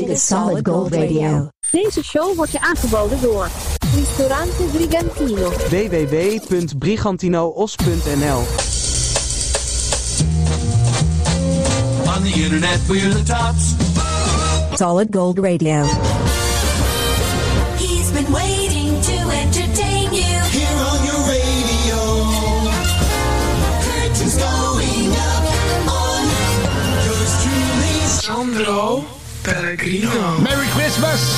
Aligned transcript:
Dit 0.00 0.08
is 0.08 0.26
Solid 0.26 0.68
Gold 0.68 0.94
Radio. 0.94 1.48
Deze 1.70 2.04
show 2.04 2.36
wordt 2.36 2.52
je 2.52 2.60
aangeboden 2.60 3.20
door 3.20 3.48
Ristorante 3.94 4.62
Brigantino. 4.72 5.50
www.brigantinoos.nl 5.50 8.38
On 12.14 12.22
the 12.22 12.32
internet, 12.42 12.80
we're 12.86 13.08
the 13.08 13.22
tops. 13.22 13.74
Solid 14.74 15.08
Gold 15.14 15.38
Radio. 15.38 15.82
He's 17.76 18.10
been 18.12 18.32
waiting 18.32 19.00
to 19.02 19.30
entertain 19.30 20.12
you. 20.14 20.42
Here 20.50 20.84
on 20.90 21.04
your 21.04 21.24
radio. 21.26 22.24
Curtains 23.82 24.36
going 24.36 25.12
up 25.12 25.44
on 25.88 26.24
Yours 27.04 27.42
truly. 27.42 28.00
Sandro 28.06 29.04
Merry 29.70 30.66
Christmas! 30.66 31.34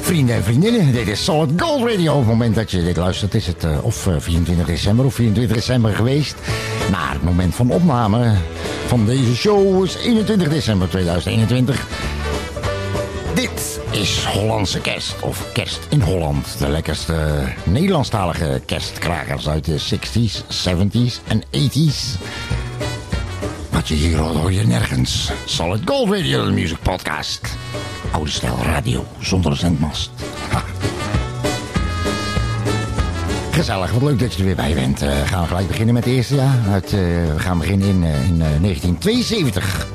Vrienden 0.00 0.34
en 0.34 0.44
vriendinnen, 0.44 0.92
dit 0.92 1.08
is 1.08 1.24
Solid 1.24 1.50
Gold 1.56 1.90
Radio. 1.90 2.12
Op 2.12 2.18
het 2.18 2.28
moment 2.28 2.54
dat 2.54 2.70
je 2.70 2.82
dit 2.82 2.96
luistert 2.96 3.34
is 3.34 3.46
het 3.46 3.64
eh, 3.64 3.84
of 3.84 4.06
eh, 4.06 4.14
24 4.18 4.66
december 4.66 5.04
of 5.04 5.14
24 5.14 5.56
december 5.56 5.94
geweest. 5.94 6.34
Maar 6.90 7.12
het 7.12 7.22
moment 7.22 7.54
van 7.54 7.70
opname 7.70 8.34
van 8.86 9.06
deze 9.06 9.36
show 9.36 9.84
is 9.84 9.96
21 9.96 10.48
december 10.48 10.88
2021. 10.88 11.86
Is 14.00 14.24
Hollandse 14.24 14.80
kerst, 14.80 15.22
of 15.22 15.52
kerst 15.52 15.86
in 15.90 16.00
Holland. 16.00 16.58
De 16.58 16.68
lekkerste 16.68 17.42
Nederlandstalige 17.64 18.62
kerstkrakers 18.66 19.48
uit 19.48 19.64
de 19.64 19.78
60s, 19.78 20.42
70s 20.68 21.26
en 21.26 21.42
80s. 21.42 22.22
Wat 23.70 23.88
je 23.88 23.94
hier 23.94 24.18
hoort, 24.18 24.34
hoor 24.34 24.52
je 24.52 24.66
nergens. 24.66 25.30
Solid 25.44 25.80
Gold 25.84 26.10
Radio, 26.10 26.44
de 26.44 26.50
music 26.50 26.82
podcast. 26.82 27.40
Oude 28.10 28.30
stijl 28.30 28.56
radio, 28.62 29.06
zonder 29.18 29.56
zendmast. 29.56 30.10
Gezellig, 33.50 33.90
wat 33.92 34.02
leuk 34.02 34.18
dat 34.18 34.32
je 34.32 34.38
er 34.38 34.44
weer 34.44 34.56
bij 34.56 34.74
bent. 34.74 35.02
Eh, 35.02 35.10
gaan 35.24 35.42
we 35.42 35.48
gelijk 35.48 35.68
beginnen 35.68 35.94
met 35.94 36.04
het 36.04 36.14
eerste. 36.14 36.40
Uit, 36.70 36.84
eh, 36.84 36.90
we 36.92 37.38
gaan 37.38 37.58
beginnen 37.58 37.88
in, 37.88 38.04
eh, 38.04 38.28
in 38.28 38.42
eh, 38.42 38.60
1972. 38.60 39.86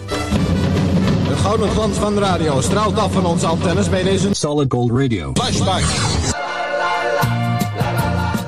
De 1.36 1.42
gouden 1.42 1.70
glans 1.70 1.98
van 1.98 2.14
de 2.14 2.20
radio 2.20 2.62
straalt 2.62 2.98
af 2.98 3.12
van 3.12 3.26
onze 3.26 3.48
antennes 3.48 3.90
bij 3.90 4.04
deze 4.04 4.30
Solid 4.32 4.72
Gold 4.72 4.92
Radio. 4.92 5.32
flashback. 5.34 5.84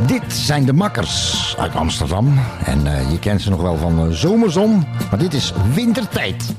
Dit 0.07 0.33
zijn 0.33 0.65
de 0.65 0.73
makkers 0.73 1.55
uit 1.59 1.75
Amsterdam. 1.75 2.39
En 2.63 2.87
eh, 2.87 3.11
je 3.11 3.19
kent 3.19 3.41
ze 3.41 3.49
nog 3.49 3.61
wel 3.61 3.77
van 3.77 3.99
eh, 3.99 4.15
zomerzon. 4.15 4.85
Maar 5.09 5.19
dit 5.19 5.33
is 5.33 5.53
wintertijd. 5.73 6.53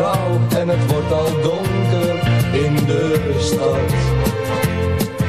En 0.00 0.68
het 0.68 0.92
wordt 0.92 1.12
al 1.12 1.40
donker 1.42 2.14
in 2.52 2.74
de 2.86 3.34
stad. 3.38 3.92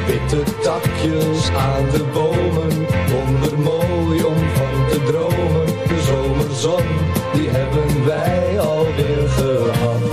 Witte 0.06 0.42
takjes 0.62 1.50
aan 1.56 1.90
de 1.90 2.04
bomen, 2.12 2.86
wondermooi 3.12 4.24
om 4.24 4.38
van 4.54 4.88
te 4.90 5.02
dromen. 5.04 5.66
De 5.66 6.00
zomerzon, 6.00 6.86
die 7.32 7.48
hebben 7.48 8.04
wij 8.06 8.60
alweer 8.60 9.28
gehad. 9.28 10.10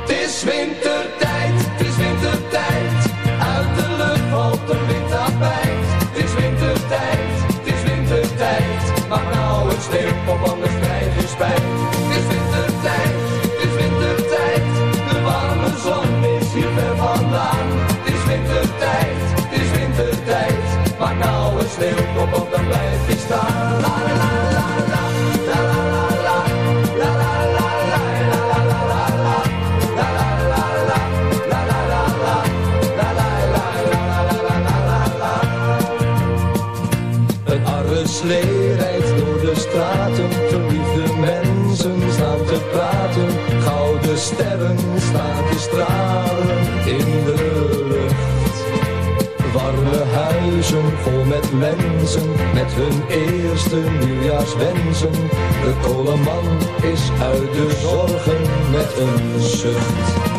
Het 0.00 0.10
is 0.10 0.44
wintertijd, 0.44 1.54
het 1.68 1.86
is 1.86 1.96
wintertijd. 1.96 2.98
Uit 3.54 3.70
de 3.78 3.88
lucht 3.96 4.28
valt 4.30 4.70
een 4.70 4.86
wit 4.86 5.08
tapijt. 5.08 5.86
Het 6.06 6.24
is 6.24 6.34
wintertijd, 6.34 7.30
het 7.56 7.66
is 7.74 7.82
wintertijd. 7.90 9.08
Maak 9.08 9.34
nou 9.34 9.70
een 9.70 9.80
sneeuwpop, 9.80 10.48
anders 10.50 10.76
krijg 10.80 11.20
je 11.20 11.26
spijt. 11.26 11.62
Het 12.12 12.65
star. 23.26 23.66
La 23.82 23.94
la 24.06 24.14
la 24.14 24.66
la 24.88 25.45
la. 25.45 25.45
Met 51.28 51.52
mensen, 51.52 52.28
met 52.54 52.72
hun 52.72 53.06
eerste 53.08 53.76
nieuwjaarswensen. 53.76 55.12
De 55.62 55.74
koleman 55.82 56.44
is 56.82 57.10
uit 57.22 57.52
de 57.52 57.70
zorgen 57.80 58.40
met 58.70 58.98
een 58.98 59.40
zucht. 59.40 60.35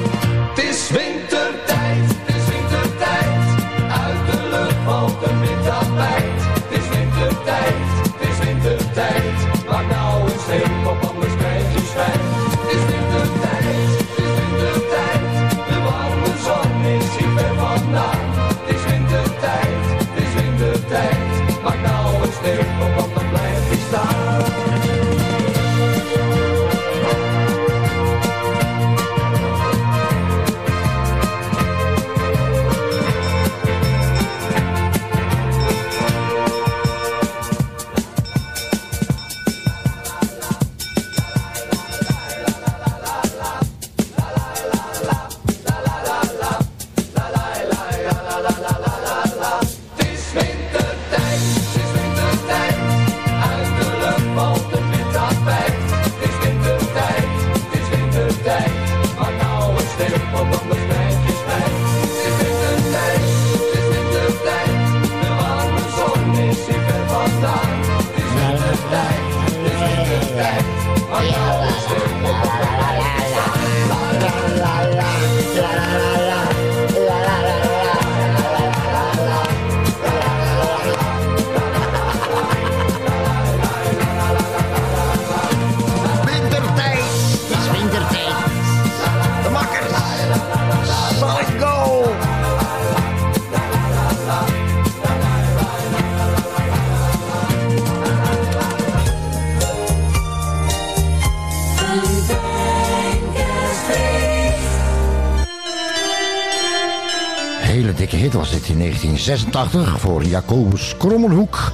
Hele 107.68 107.94
dikke 107.94 108.16
hit 108.16 108.34
was 108.34 108.52
dit 108.52 108.68
in 108.68 108.78
1986 108.78 110.00
voor 110.00 110.24
Jacobus 110.24 110.98
Krommelhoek. 110.98 111.72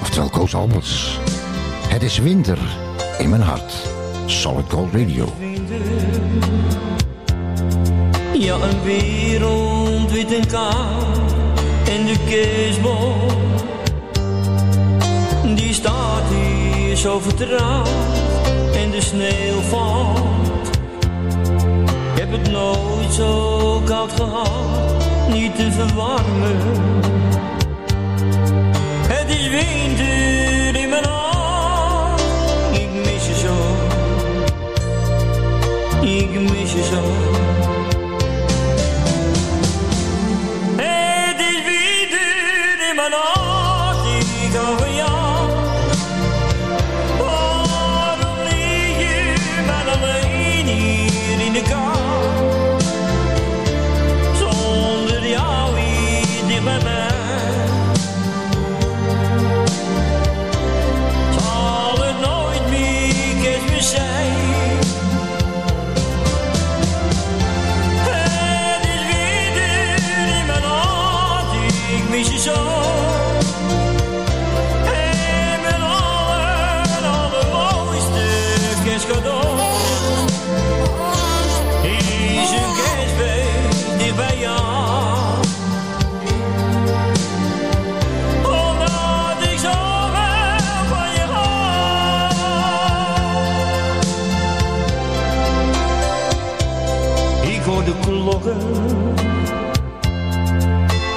Oftewel 0.00 0.28
Koos 0.28 0.54
Alberts. 0.54 1.18
Het 1.88 2.02
is 2.02 2.18
winter 2.18 2.58
in 3.18 3.30
mijn 3.30 3.42
hart. 3.42 3.72
Solid 4.26 4.64
Gold 4.70 4.92
Radio. 4.92 5.32
Ja, 8.38 8.54
een 8.54 8.82
wereld 8.84 10.12
wit 10.12 10.32
en 10.32 10.46
koud 10.46 11.32
en 11.88 12.06
de 12.06 12.16
kerstboom 12.28 13.46
die 15.54 15.74
staat 15.74 16.22
hier 16.28 16.96
zo 16.96 17.18
vertrouwd 17.18 17.88
en 18.74 18.90
de 18.90 19.00
sneeuw 19.00 19.60
valt. 19.60 20.68
Ik 22.14 22.22
heb 22.22 22.32
het 22.32 22.50
nooit 22.50 23.12
zo 23.12 23.80
koud 23.84 24.12
gehad, 24.12 25.05
niet 25.28 25.56
te 25.56 25.72
verwarmen. 25.72 26.56
Het 29.08 29.28
is 29.28 29.48
winter 29.48 30.82
in 30.82 30.88
mijn 30.88 31.04
hart, 31.04 32.20
ik 32.72 32.88
mis 32.92 33.26
je 33.26 33.34
zo, 33.34 33.54
ik 36.06 36.40
mis 36.40 36.72
je 36.72 36.84
zo. 36.84 37.55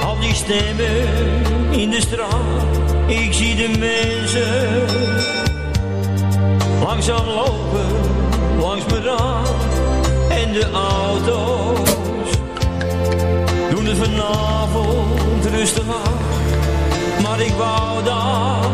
Al 0.04 0.18
die 0.20 0.34
stemmen 0.34 1.08
in 1.70 1.90
de 1.90 2.00
straat. 2.00 2.62
Ik 3.06 3.32
zie 3.32 3.56
de 3.56 3.78
mensen 3.78 4.86
langzaam 6.80 7.26
lopen 7.26 7.86
langs 8.60 8.84
mijn 8.86 9.02
raam. 9.02 9.44
En 10.28 10.52
de 10.52 10.70
auto's 10.72 11.90
doen 13.70 13.86
het 13.86 13.98
vanavond 13.98 15.44
rustig 15.54 15.84
aan. 15.86 16.18
Maar 17.22 17.40
ik 17.40 17.52
wou 17.52 18.04
dat 18.04 18.70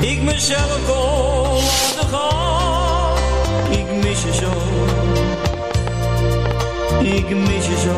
ik 0.00 0.22
mezelf 0.22 0.78
kon 0.86 1.54
laten 1.54 2.08
gaan. 2.08 2.57
Ik 7.18 7.36
mis 7.36 7.66
je 7.66 7.78
zo. 7.78 7.96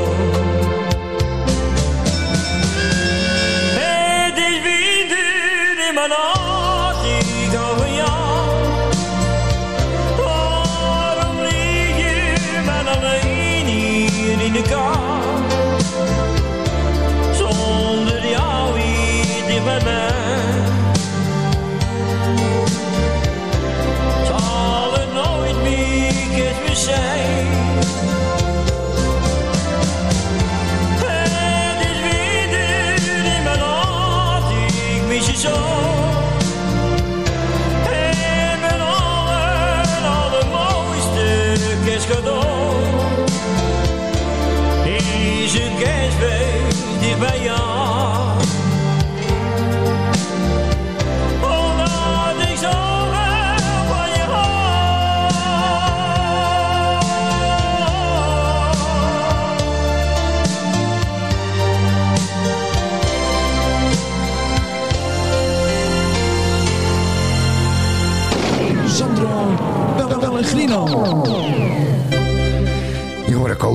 Het 3.80 4.36
is 4.38 4.62
winter 4.62 5.88
in 5.88 5.94
mijn 5.94 6.10
hart, 6.10 7.04
ik 7.04 7.50
van 7.76 7.94
jou. 7.94 8.64
Waarom 10.24 11.40
lig 11.40 11.96
je 11.96 12.62
maar 12.64 12.88
alleen 12.88 13.66
hier 13.66 14.40
in 14.40 14.52
de 14.52 14.62
kou? 14.62 15.09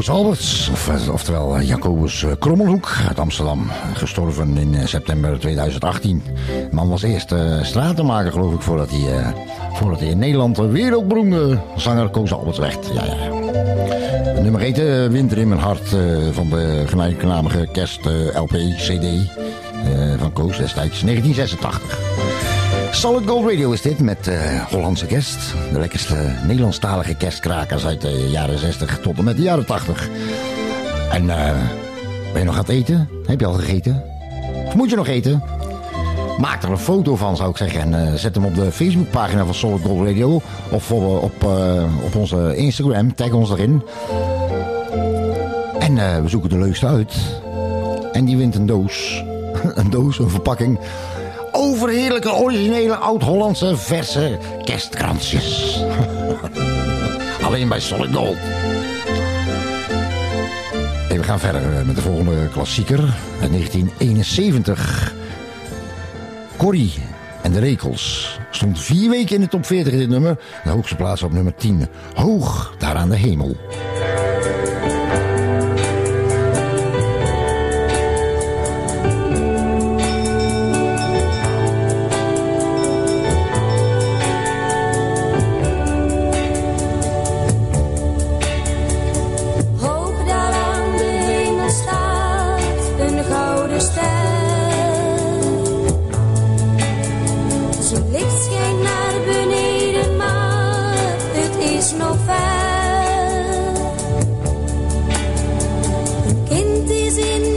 Alberts, 0.10 0.70
of, 0.72 0.90
eh, 0.90 1.14
oftewel 1.14 1.58
eh, 1.58 1.68
Jacobus 1.68 2.24
eh, 2.24 2.32
Krommelhoek 2.40 2.98
uit 3.08 3.20
Amsterdam. 3.20 3.72
Gestorven 3.94 4.58
in 4.58 4.88
september 4.88 5.40
2018. 5.40 6.24
De 6.46 6.68
man 6.72 6.90
was 6.90 7.02
eerst 7.02 7.32
eh, 7.32 7.64
stratenmaker, 7.64 8.32
geloof 8.32 8.54
ik, 8.54 8.62
voordat 8.62 8.90
hij, 8.92 9.34
voordat 9.74 10.00
hij 10.00 10.10
in 10.10 10.18
Nederland 10.18 10.58
een 10.58 10.72
wereldberoemde 10.72 11.60
zanger 11.76 12.10
Koos 12.10 12.34
Alberts 12.34 12.60
werd. 12.60 12.90
Ja, 12.94 13.04
ja. 13.06 14.42
Nummer 14.42 14.62
heette 14.62 15.08
Winter 15.12 15.38
in 15.38 15.48
mijn 15.48 15.62
hart 15.62 15.96
van 16.32 16.50
de 16.50 16.84
gelijknamige 16.86 17.68
kerst-LP-CD 17.72 19.06
van 20.20 20.34
Koos 20.34 20.58
destijds 20.58 21.02
1986. 21.02 22.55
Solid 22.96 23.28
Gold 23.28 23.50
Radio 23.50 23.72
is 23.72 23.82
dit 23.82 24.00
met 24.00 24.28
eh, 24.28 24.66
Hollandse 24.66 25.06
kerst. 25.06 25.54
De 25.74 25.80
lekkerste 25.80 26.16
Nederlandstalige 26.46 27.16
kerstkrakers 27.16 27.86
uit 27.86 28.02
de 28.02 28.30
jaren 28.30 28.60
60 28.60 29.00
tot 29.00 29.18
en 29.18 29.24
met 29.24 29.36
de 29.36 29.42
jaren 29.42 29.66
80. 29.66 30.10
En 31.12 31.30
eh, 31.30 31.54
ben 32.32 32.42
je 32.42 32.46
nog 32.46 32.54
aan 32.54 32.62
het 32.62 32.70
eten? 32.70 33.10
Heb 33.26 33.40
je 33.40 33.46
al 33.46 33.54
gegeten? 33.54 34.04
Of 34.66 34.76
moet 34.76 34.90
je 34.90 34.96
nog 34.96 35.08
eten? 35.08 35.44
Maak 36.38 36.64
er 36.64 36.70
een 36.70 36.78
foto 36.78 37.16
van, 37.16 37.36
zou 37.36 37.50
ik 37.50 37.58
zeggen. 37.58 37.82
En 37.82 38.08
eh, 38.08 38.14
zet 38.14 38.36
hem 38.36 38.46
op 38.46 38.56
de 38.56 38.72
Facebookpagina 38.72 39.46
van 39.46 39.54
Solid 39.54 39.82
Gold 39.82 40.08
Radio. 40.08 40.42
Of 40.70 40.92
op, 40.92 41.24
op, 41.24 41.44
op 42.06 42.16
onze 42.16 42.56
Instagram. 42.56 43.16
Tag 43.16 43.32
ons 43.32 43.50
erin. 43.50 43.84
En 45.80 46.24
we 46.24 46.30
zoeken 46.30 46.50
de 46.50 46.58
leukste 46.58 46.88
uit. 46.88 47.16
En 48.12 48.26
die 48.26 48.38
wint 48.38 48.56
een 48.56 48.66
doos. 48.66 49.24
een 49.76 49.90
doos, 49.90 50.20
een 50.20 50.30
verpakking. 50.30 50.80
Overheerlijke, 51.66 52.34
originele, 52.34 52.96
oud-Hollandse, 52.96 53.78
verse 53.78 54.38
kerstkransjes. 54.64 55.80
Alleen 57.48 57.68
bij 57.68 57.80
Solid 57.80 58.16
Gold. 58.16 58.38
En 61.10 61.18
we 61.18 61.24
gaan 61.24 61.40
verder 61.40 61.78
eh, 61.78 61.86
met 61.86 61.96
de 61.96 62.02
volgende 62.02 62.50
klassieker. 62.50 63.00
Uit 63.42 63.52
1971. 63.52 65.14
Corrie 66.58 66.94
en 67.42 67.52
de 67.52 67.60
Rekels. 67.60 68.38
Stond 68.52 68.82
vier 68.82 69.10
weken 69.10 69.36
in 69.36 69.42
de 69.42 69.48
top 69.48 69.66
40 69.66 69.94
in 69.94 70.00
dit 70.00 70.10
nummer. 70.10 70.38
De 70.64 70.70
hoogste 70.70 70.96
plaats 70.96 71.24
op 71.24 71.32
nummer 71.32 71.56
10. 71.56 71.88
Hoog 72.14 72.76
daar 72.78 72.96
aan 72.96 73.10
de 73.10 73.16
hemel. 73.16 73.46
Hoog 73.48 73.56
daar 73.56 73.66
aan 73.66 73.70
de 73.70 73.76
hemel 73.76 73.85
in 107.18 107.55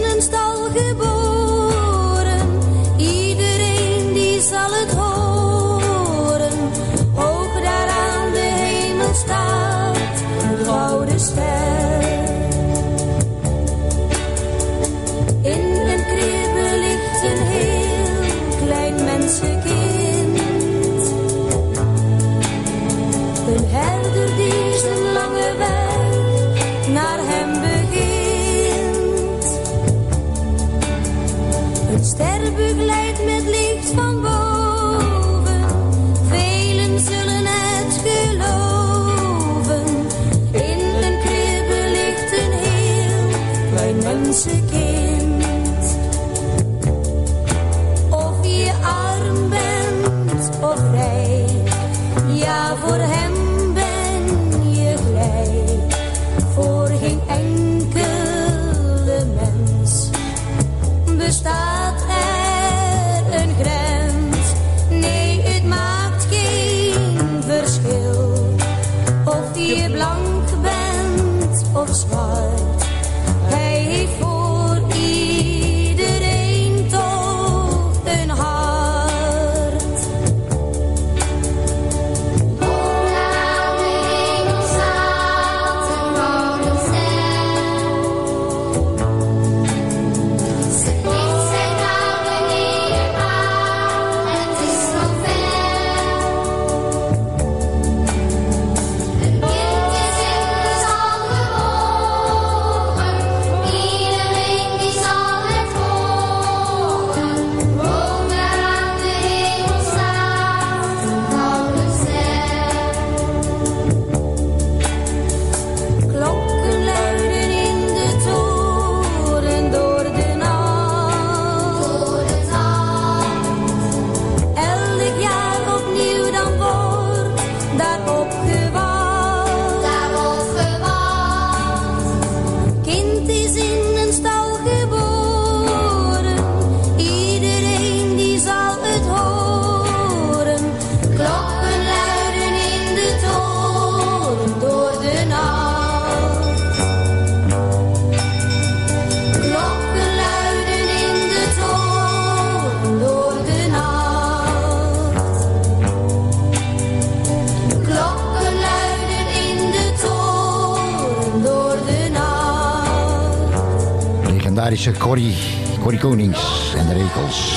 Legendarische 164.89 164.99
Corrie, 164.99 165.37
Corrie 165.83 166.01
Konings 166.01 166.75
en 166.77 166.87
de 166.87 166.93
Rekels. 166.93 167.53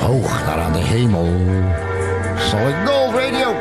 Hoog 0.00 0.44
daar 0.44 0.58
aan 0.58 0.72
de 0.72 0.78
hemel. 0.78 1.26
Solid 2.38 2.74
Gold 2.84 3.14
Radio. 3.14 3.52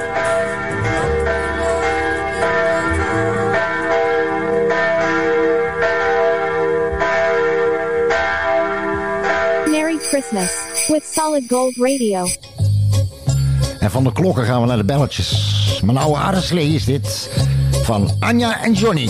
Merry 9.72 9.98
Christmas 9.98 10.86
with 10.88 11.04
Solid 11.06 11.44
Gold 11.48 11.76
Radio. 11.76 12.28
En 13.80 13.92
van 13.92 14.04
de 14.04 14.12
klokken 14.12 14.46
gaan 14.46 14.62
we 14.62 14.68
naar 14.68 14.78
de 14.78 14.86
belletjes. 14.86 15.82
Mijn 15.84 15.98
oude 15.98 16.18
aardeslee 16.18 16.68
is 16.68 16.86
dit. 16.86 17.30
Van 17.84 18.12
Anja 18.20 18.64
en 18.64 18.74
Johnny. 18.74 19.10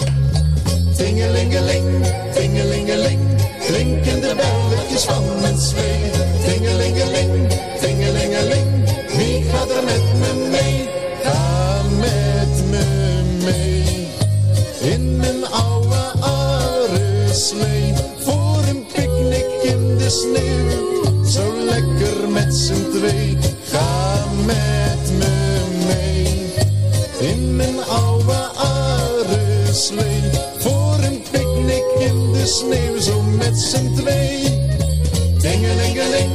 Tingelingeling, 1.25 2.05
tingelingeling, 2.33 3.19
klinken 3.65 4.21
de 4.21 4.35
belletjes 4.35 5.03
van 5.03 5.23
mijn 5.41 5.57
slee. 5.57 6.11
Tingelingeling, 6.45 7.49
tingelingeling, 7.79 8.67
wie 9.17 9.43
gaat 9.43 9.69
er 9.69 9.83
met 9.83 10.03
me 10.19 10.47
mee? 10.51 10.89
Ga 11.23 11.81
met 11.99 12.69
me 12.69 12.85
mee. 13.43 14.07
In 14.93 15.17
mijn 15.17 15.45
oude 15.45 16.03
areslee, 16.19 17.93
voor 18.19 18.63
een 18.67 18.85
picknick 18.93 19.49
in 19.63 19.97
de 19.97 20.09
sneeuw. 20.09 21.23
Zo 21.25 21.53
lekker 21.65 22.29
met 22.29 22.55
z'n 22.55 22.89
twee, 22.97 23.37
ga 23.63 24.25
met 24.45 25.11
me 25.17 25.33
mee. 25.87 26.53
In 27.31 27.55
mijn 27.55 27.83
oude 27.83 28.49
areslee, 28.55 30.24
met 33.55 33.63
z'n 33.63 33.93
twee. 33.93 34.43
Tingelingeling, 35.39 36.31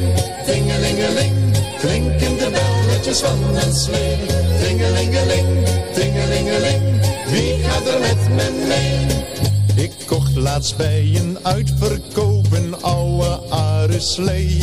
tingelingeling, 0.46 1.32
klinken 1.78 2.36
de 2.36 2.50
belletjes 2.50 3.18
van 3.18 3.56
een 3.56 3.74
slee. 3.74 4.16
Tingelingeling, 4.62 5.46
tingelingeling, 5.94 6.82
wie 7.30 7.62
gaat 7.62 7.86
er 7.86 8.00
met 8.00 8.28
me 8.28 8.66
mee? 8.68 9.84
Ik 9.84 9.92
kocht 10.06 10.36
laatst 10.36 10.76
bij 10.76 11.10
een 11.14 11.38
uitverkoop 11.42 12.52
een 12.52 12.82
oude 12.82 13.40
areslee. 13.48 14.58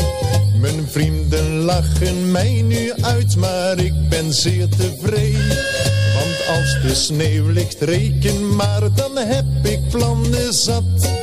Mijn 0.62 0.88
vrienden 0.88 1.60
lachen 1.60 2.32
mij 2.32 2.62
nu 2.62 2.94
uit, 3.02 3.36
maar 3.36 3.80
ik 3.80 4.10
ben 4.10 4.34
zeer 4.34 4.68
tevreden. 4.70 5.58
Want 6.14 6.58
als 6.58 6.82
de 6.82 6.96
sneeuw 6.96 7.48
ligt, 7.48 7.82
reken 7.82 8.56
maar, 8.56 8.94
dan 8.96 9.18
heb 9.18 9.46
ik 9.64 9.80
plannen 9.90 10.54
zat. 10.54 11.17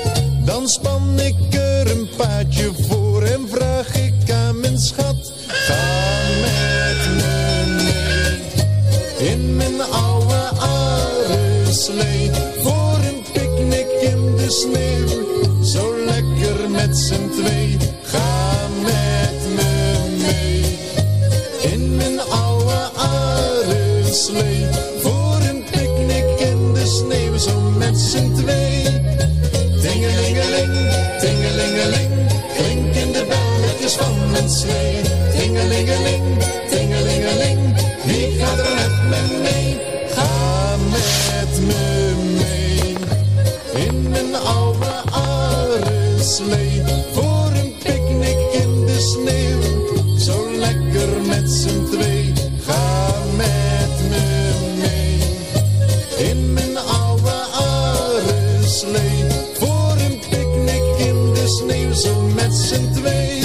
Z'n 62.74 62.90
twee. 62.92 63.40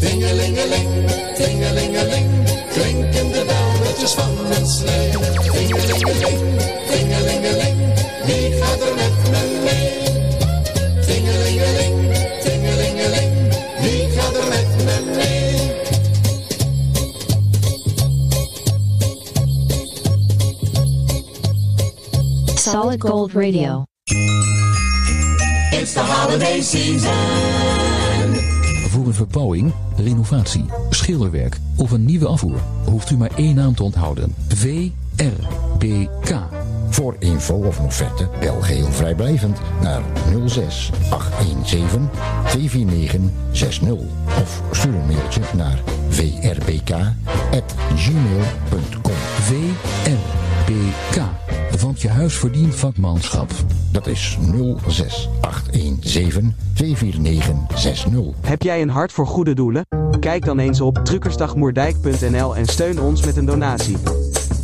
Tingelingeling, 0.00 0.90
tingelingeling, 1.36 2.28
klinken 2.72 3.28
de 3.32 3.44
belletjes 3.46 4.12
van 4.12 4.30
een 4.50 4.66
slee. 4.66 5.10
Tingelingeling, 5.10 6.40
tingelingeling, 6.90 7.78
wie 8.26 8.52
gaat 8.60 8.80
er 8.80 8.94
met 8.94 9.16
me 9.32 9.42
mee? 9.64 10.02
Tingelingeling, 11.06 11.96
tingelingeling, 12.42 13.32
wie 13.80 14.08
gaat 14.16 14.34
er 14.34 14.48
met 14.48 14.70
me 14.84 14.96
mee? 15.16 15.72
Solid 22.54 23.00
Gold 23.00 23.32
Radio. 23.32 23.84
It's 25.72 25.92
the 25.92 26.00
holiday 26.00 26.60
season. 26.62 27.63
Een 29.14 29.20
verbouwing, 29.20 29.72
renovatie, 29.96 30.64
schilderwerk 30.90 31.58
of 31.76 31.90
een 31.90 32.04
nieuwe 32.04 32.26
afvoer 32.26 32.60
hoeft 32.84 33.10
u 33.10 33.16
maar 33.16 33.30
één 33.36 33.54
naam 33.54 33.74
te 33.74 33.82
onthouden. 33.82 34.34
VRBK. 34.48 36.38
Voor 36.88 37.16
info 37.18 37.54
of 37.54 37.78
een 37.78 37.84
offerte 37.84 38.28
bel 38.40 38.60
geheel 38.60 38.92
vrijblijvend 38.92 39.60
naar 39.82 40.02
06 40.46 40.90
817 41.10 42.08
249 42.48 43.20
60 43.52 43.92
of 44.42 44.62
stuur 44.70 44.94
een 44.94 45.06
mailtje 45.06 45.40
naar 45.56 45.82
vrbk@gmail.com. 46.08 47.12
VRBK. 49.40 50.24
Want 51.80 52.02
je 52.02 52.08
huis 52.08 52.34
verdient 52.34 52.74
vakmanschap. 52.74 53.50
Dat 53.92 54.06
is 54.06 54.38
06 54.86 55.28
817 55.40 56.54
249 56.74 57.80
60. 57.80 58.12
Heb 58.40 58.62
jij 58.62 58.82
een 58.82 58.88
hart 58.88 59.12
voor 59.12 59.26
goede 59.26 59.54
doelen? 59.54 59.86
Kijk 60.20 60.44
dan 60.44 60.58
eens 60.58 60.80
op 60.80 60.98
truckersdagmoerdijk.nl 60.98 62.56
en 62.56 62.66
steun 62.66 63.00
ons 63.00 63.24
met 63.24 63.36
een 63.36 63.44
donatie. 63.44 63.96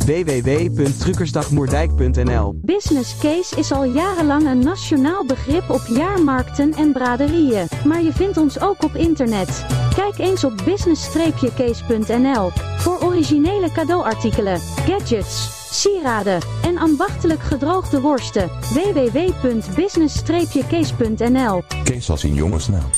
www.truckersdagmoerdijk.nl 0.05 2.59
Business 2.61 3.19
case 3.19 3.55
is 3.55 3.71
al 3.71 3.83
jarenlang 3.83 4.45
een 4.45 4.59
nationaal 4.59 5.25
begrip 5.25 5.69
op 5.69 5.81
jaarmarkten 5.89 6.73
en 6.73 6.91
braderieën. 6.91 7.67
Maar 7.85 8.01
je 8.01 8.13
vindt 8.13 8.37
ons 8.37 8.59
ook 8.59 8.83
op 8.83 8.95
internet. 8.95 9.65
Kijk 9.95 10.17
eens 10.17 10.43
op 10.43 10.61
business-case.nl 10.65 12.51
voor 12.77 13.01
originele 13.01 13.71
cadeauartikelen, 13.71 14.59
gadgets, 14.59 15.60
sieraden 15.71 16.41
en 16.61 16.77
ambachtelijk 16.77 17.41
gedroogde 17.41 18.01
worsten. 18.01 18.51
www.business-case.nl 18.73 21.63
Kees 21.83 22.09
als 22.09 22.23
in 22.23 22.33
jongensnaam. 22.33 22.89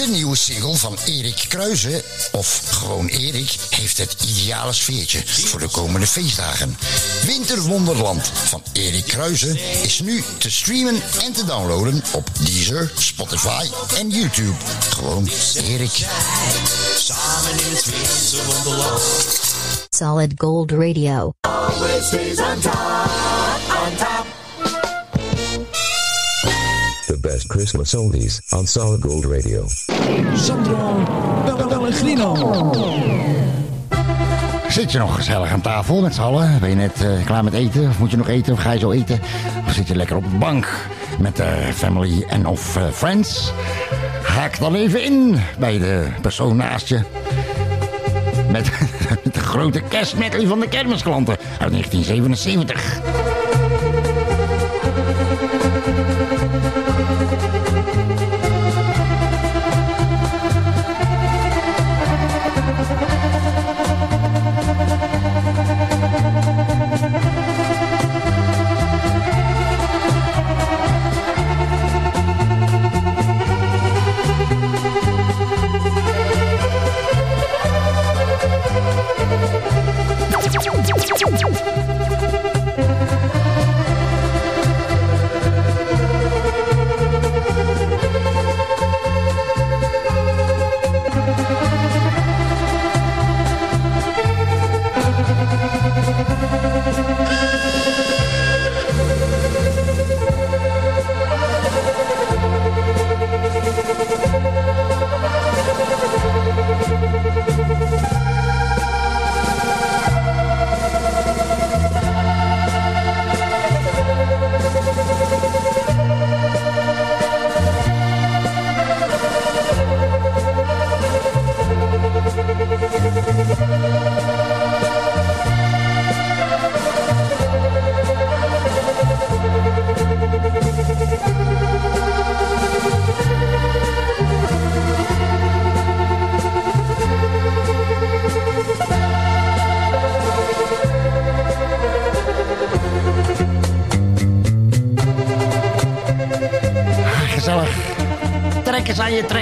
De 0.00 0.06
nieuwe 0.06 0.36
single 0.36 0.76
van 0.76 0.96
Erik 1.04 1.44
Kruijzen, 1.48 2.02
of 2.32 2.62
gewoon 2.70 3.06
Erik, 3.06 3.56
heeft 3.70 3.98
het 3.98 4.16
ideale 4.26 4.72
sfeertje 4.72 5.22
voor 5.26 5.60
de 5.60 5.68
komende 5.68 6.06
feestdagen. 6.06 6.78
Winterwonderland 7.26 8.30
van 8.34 8.62
Erik 8.72 9.04
Kruijzen 9.04 9.58
is 9.82 10.00
nu 10.00 10.22
te 10.38 10.50
streamen 10.50 11.02
en 11.22 11.32
te 11.32 11.44
downloaden 11.44 12.02
op 12.12 12.28
Deezer, 12.40 12.92
Spotify 12.98 13.66
en 13.98 14.10
YouTube. 14.10 14.56
Gewoon 14.88 15.28
Erik. 15.54 16.06
Samen 16.98 17.50
in 17.50 17.74
het 17.74 17.84
winterwonderland. 17.84 19.02
Solid 20.00 20.32
Gold 20.38 20.70
Radio. 20.72 21.32
Always 21.42 22.06
stays 22.06 22.40
on 22.40 22.58
top, 22.60 22.74
on 23.84 23.96
top. 23.96 24.26
The 27.06 27.18
best 27.20 27.48
Christmas 27.48 27.94
oldies 27.94 28.40
on 28.52 28.66
Solid 28.66 29.02
Gold 29.02 29.26
Radio. 29.26 29.66
Sandro 30.34 31.04
Pellegrino. 31.68 32.34
Zit 34.68 34.92
je 34.92 34.98
nog 34.98 35.14
gezellig 35.14 35.52
aan 35.52 35.60
tafel 35.60 36.00
met 36.00 36.14
z'n 36.14 36.20
allen? 36.20 36.60
Ben 36.60 36.68
je 36.68 36.76
net 36.76 37.02
eh, 37.02 37.24
klaar 37.24 37.44
met 37.44 37.52
eten? 37.52 37.88
Of 37.88 37.98
moet 37.98 38.10
je 38.10 38.16
nog 38.16 38.28
eten? 38.28 38.52
Of 38.52 38.58
ga 38.58 38.70
je 38.72 38.78
zo 38.78 38.90
eten? 38.90 39.20
Of 39.66 39.72
zit 39.72 39.88
je 39.88 39.96
lekker 39.96 40.16
op 40.16 40.24
de 40.30 40.36
bank 40.36 40.68
met 41.18 41.36
de 41.36 41.68
family 41.74 42.24
en 42.28 42.46
of 42.46 42.76
eh, 42.76 42.88
friends? 42.88 43.52
Haak 44.22 44.58
dan 44.58 44.74
even 44.74 45.04
in 45.04 45.40
bij 45.58 45.78
de 45.78 46.06
persoon 46.20 46.56
naast 46.56 46.88
je. 46.88 47.00
Met, 48.52 48.70
de 49.32 49.40
grote 49.40 49.80
kerstmedley 49.88 50.46
van 50.46 50.60
de 50.60 50.68
kermisklanten 50.68 51.36
uit 51.58 51.70
1977. 51.70 53.49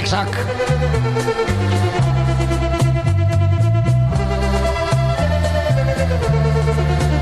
Trekzak. 0.09 0.35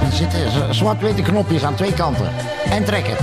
Er 0.05 0.13
zitten 0.13 0.75
zwart-witte 0.75 1.23
knopjes 1.23 1.63
aan 1.63 1.75
twee 1.75 1.93
kanten. 1.93 2.29
En 2.71 2.85
trekken. 2.85 3.17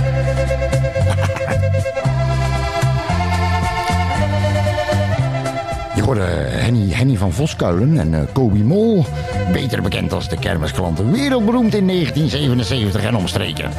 Je 5.94 6.02
hoorde 6.02 6.22
Henny, 6.50 6.92
Henny 6.92 7.16
van 7.16 7.32
Voskuilen 7.32 7.98
en 7.98 8.14
eh 8.14 8.20
Kobi 8.32 8.64
Mol. 8.64 9.04
Beter 9.52 9.82
bekend 9.82 10.12
als 10.12 10.28
de 10.28 10.38
kermisklanten. 10.38 11.10
Wereldberoemd 11.12 11.74
in 11.74 11.86
1977 11.86 13.04
en 13.04 13.16
omstreken. 13.16 13.70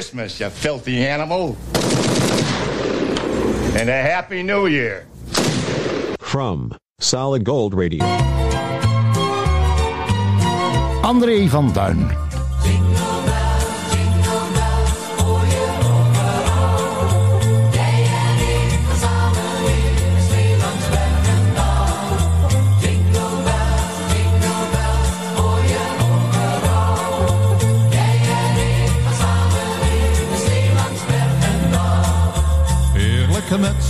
Christmas, 0.00 0.40
you 0.40 0.48
filthy 0.48 1.06
animal. 1.06 1.58
And 3.78 3.90
a 3.90 4.00
Happy 4.00 4.42
New 4.42 4.66
Year. 4.66 5.06
From 6.20 6.74
Solid 7.00 7.44
Gold 7.44 7.74
Radio. 7.74 8.02
André 11.02 11.46
van 11.48 11.70
Duin. 11.74 12.19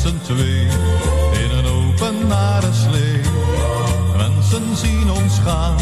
Z'n 0.01 0.21
twee 0.23 0.67
in 1.43 1.51
een 1.51 1.67
openbare 1.67 2.73
slee. 2.73 3.21
Mensen 4.17 4.77
zien 4.77 5.11
ons 5.11 5.39
gaan, 5.39 5.77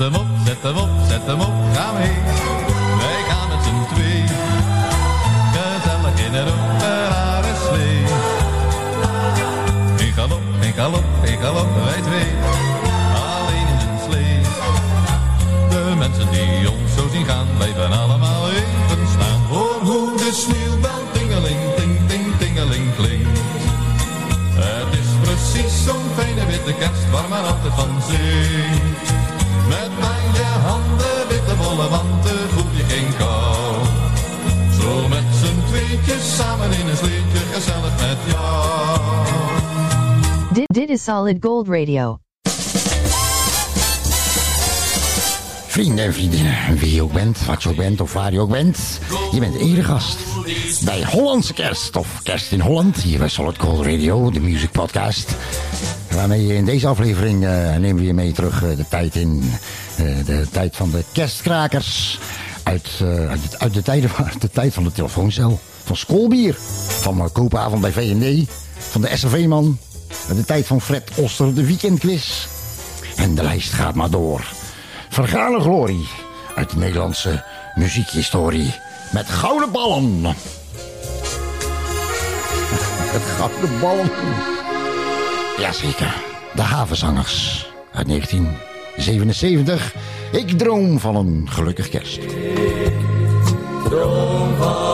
hem 0.00 0.14
op, 0.14 0.26
zet 0.44 0.62
hem 0.62 0.76
op, 0.76 0.88
zet 1.08 1.26
hem 1.26 1.40
op, 1.40 1.52
ga 1.74 1.92
mee. 1.92 2.16
Wij 3.00 3.22
gaan 3.28 3.48
met 3.48 3.58
z'n 3.64 3.94
twee. 3.94 4.24
Gezellig 5.52 6.26
in 6.26 6.34
een 6.34 6.48
openbare 6.48 7.54
slee. 7.66 8.02
In 10.06 10.12
galop, 10.12 10.42
in 10.60 10.72
galop, 10.72 11.04
in 11.22 11.38
galop, 11.38 11.68
wij 11.84 12.00
twee. 12.08 12.30
Alleen 13.36 13.68
in 13.74 13.88
een 13.88 13.98
slee. 14.08 14.40
De 15.70 15.94
mensen 15.96 16.30
die 16.30 16.70
ons 16.70 16.94
zo 16.96 17.08
zien 17.12 17.24
gaan, 17.24 17.46
blijven 17.56 17.92
allemaal 17.92 18.50
even 18.50 19.06
staan. 19.08 19.40
Hoor 19.48 19.78
hoe 19.82 20.16
de 20.16 20.30
sneeuwbel 20.32 21.02
tingeling, 21.12 21.60
ting, 21.76 22.08
ting, 22.08 22.38
tingeling 22.38 22.94
klinkt. 22.96 23.38
Het 24.54 24.98
is 25.00 25.08
precies 25.22 25.84
zo'n 25.84 26.06
fijne 26.16 26.46
witte 26.46 26.72
kerst 26.72 27.10
waar 27.10 27.28
men 27.28 27.44
altijd 27.44 27.74
van 27.74 28.02
zingt. 28.08 29.19
Met 29.70 29.90
je 30.32 30.42
handen 30.42 31.28
witte 31.28 31.56
wollen 31.56 31.90
wanten 31.90 32.50
voel 32.50 32.70
je 32.76 32.82
geen 32.82 33.16
kou. 33.18 33.84
Zo 34.80 35.08
met 35.08 35.24
z'n 35.40 35.68
tweetjes 35.68 36.36
samen 36.36 36.72
in 36.72 36.88
een 36.88 36.96
sleetje 36.96 37.38
gezellig 37.52 38.00
met 38.00 38.18
jou. 38.32 39.00
Dit, 40.52 40.66
dit 40.66 40.88
is 40.88 41.04
Solid 41.04 41.36
Gold 41.40 41.68
Radio. 41.68 42.18
Vrienden 45.66 46.04
en 46.04 46.12
vriendinnen, 46.12 46.54
wie 46.76 46.94
je 46.94 47.02
ook 47.02 47.12
bent, 47.12 47.44
wat 47.44 47.62
je 47.62 47.68
ook 47.68 47.76
bent 47.76 48.00
of 48.00 48.12
waar 48.12 48.32
je 48.32 48.40
ook 48.40 48.50
bent. 48.50 49.00
Je 49.32 49.40
bent 49.40 49.54
eregast 49.54 50.18
bij 50.84 51.04
Hollandse 51.04 51.52
Kerst 51.52 51.96
of 51.96 52.22
Kerst 52.22 52.52
in 52.52 52.60
Holland. 52.60 52.96
Hier 52.96 53.18
bij 53.18 53.28
Solid 53.28 53.58
Gold 53.58 53.86
Radio, 53.86 54.30
de 54.30 54.40
music 54.40 54.70
podcast. 54.70 55.36
Waarmee 56.14 56.54
in 56.54 56.64
deze 56.64 56.86
aflevering 56.86 57.44
eh, 57.44 57.50
nemen 57.76 57.96
we 57.96 58.04
je 58.04 58.14
mee 58.14 58.32
terug 58.32 58.62
eh, 58.62 58.76
de 58.76 58.88
tijd 58.88 59.14
in. 59.14 59.52
eh, 59.96 60.04
de 60.24 60.46
tijd 60.50 60.76
van 60.76 60.90
de 60.90 61.04
kerstkrakers. 61.12 62.18
Uit, 62.62 62.88
uit, 63.28 63.50
de, 63.50 63.58
uit 63.58 63.74
de, 63.74 63.82
tijden, 63.82 64.10
de 64.38 64.50
tijd 64.50 64.74
van 64.74 64.84
de 64.84 64.92
telefooncel. 64.92 65.60
Van 65.84 65.96
schoolbier. 65.96 66.56
Van 66.86 67.32
koopavond 67.32 67.80
bij 67.80 67.92
V&D. 67.92 68.48
Van 68.78 69.00
de 69.00 69.16
SRV-man. 69.16 69.78
De 70.34 70.44
tijd 70.44 70.66
van 70.66 70.80
Fred 70.80 71.10
Oster, 71.14 71.54
de 71.54 71.66
weekendquiz. 71.66 72.46
En 73.16 73.34
de 73.34 73.42
lijst 73.42 73.72
gaat 73.72 73.94
maar 73.94 74.10
door. 74.10 74.52
Vergane 75.08 75.60
glorie 75.60 76.08
uit 76.54 76.70
de 76.70 76.76
Nederlandse 76.76 77.44
muziekhistorie. 77.74 78.74
Met 79.12 79.28
gouden 79.28 79.70
ballen. 79.72 80.20
Met 83.12 83.22
gouden 83.36 83.80
ballen. 83.80 84.10
Jazeker, 85.60 86.14
de 86.54 86.62
havenzangers 86.62 87.70
uit 87.92 88.06
1977. 88.06 89.94
Ik 90.32 90.58
droom 90.58 90.98
van 90.98 91.16
een 91.16 91.46
gelukkig 91.50 91.88
kerst. 91.88 92.20
Droom 93.84 94.56
van 94.56 94.89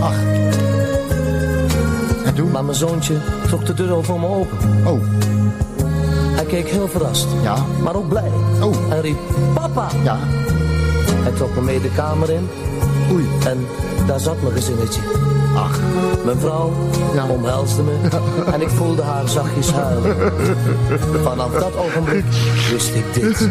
Ach. 0.00 0.16
En 2.24 2.34
toen? 2.34 2.50
Maar 2.50 2.64
mijn 2.64 2.76
zoontje 2.76 3.14
trok 3.46 3.66
de 3.66 3.74
deur 3.74 3.92
al 3.92 4.02
voor 4.02 4.20
me 4.20 4.26
open. 4.26 4.58
Oh. 4.86 5.00
Hij 6.34 6.44
keek 6.44 6.68
heel 6.68 6.88
verrast. 6.88 7.26
Ja. 7.42 7.56
Maar 7.82 7.94
ook 7.94 8.08
blij. 8.08 8.30
Oh. 8.62 8.74
En 8.90 9.00
riep, 9.00 9.18
papa! 9.54 9.88
Ja. 10.02 10.18
Hij 11.22 11.32
trok 11.32 11.54
me 11.54 11.60
mee 11.60 11.80
de 11.80 11.90
kamer 11.90 12.30
in. 12.30 12.48
Oei. 13.12 13.26
En 13.46 13.66
daar 14.06 14.20
zat 14.20 14.42
mijn 14.42 14.54
gezinnetje. 14.54 15.00
Ach. 15.56 15.78
Mijn 16.24 16.38
vrouw 16.38 16.72
omhelsde 17.28 17.82
me 17.82 17.92
en 18.52 18.60
ik 18.60 18.68
voelde 18.68 19.02
haar 19.02 19.28
zachtjes 19.28 19.72
huilen. 19.72 20.16
Vanaf 21.22 21.52
dat 21.52 21.76
ogenblik 21.76 22.24
wist 22.70 22.94
ik 22.94 23.14
dit. 23.14 23.48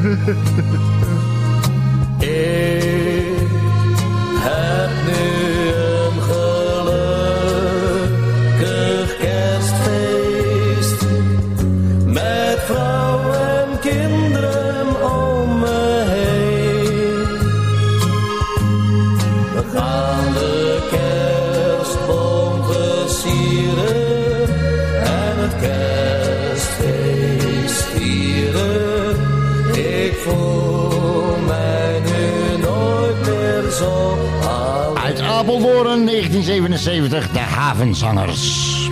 1977, 36.34 37.32
de 37.32 37.39
Havenzangers. 37.39 38.89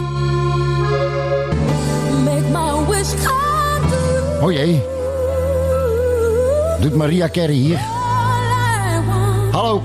Make 2.23 2.47
my 2.51 2.85
wish 2.87 3.13
come 3.25 3.87
true. 3.89 4.41
Oh 4.41 4.51
jee. 4.51 4.81
Doet 6.81 6.95
Maria 6.95 7.29
Carey 7.29 7.55
hier. 7.55 7.79
Hallo. 9.51 9.81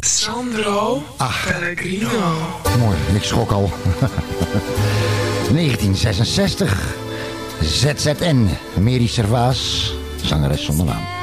Sandro 0.00 1.02
Pellegrino. 1.44 2.08
Mooi, 2.78 2.96
ik 3.14 3.24
schrok 3.24 3.50
al. 3.50 3.70
1966. 5.54 6.96
ZZN. 7.60 8.48
Mary 8.80 9.06
Servaas. 9.06 9.93
Zangeres 10.24 10.64
zonder 10.64 10.86
naam. 10.86 11.02
Hij 11.02 11.13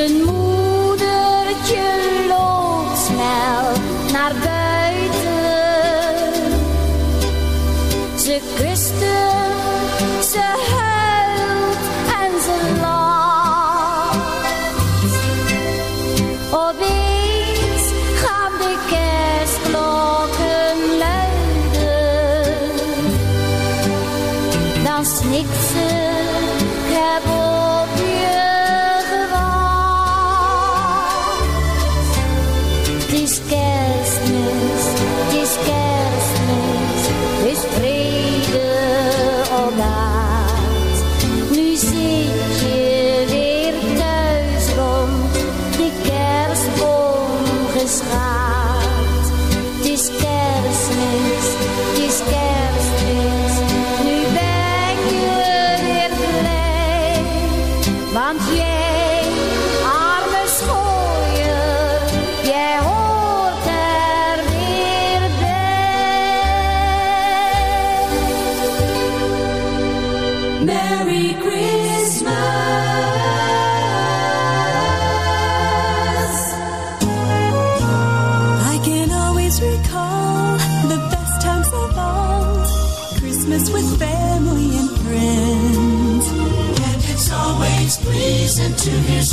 Zijn 0.00 0.12
moedertje 0.12 0.39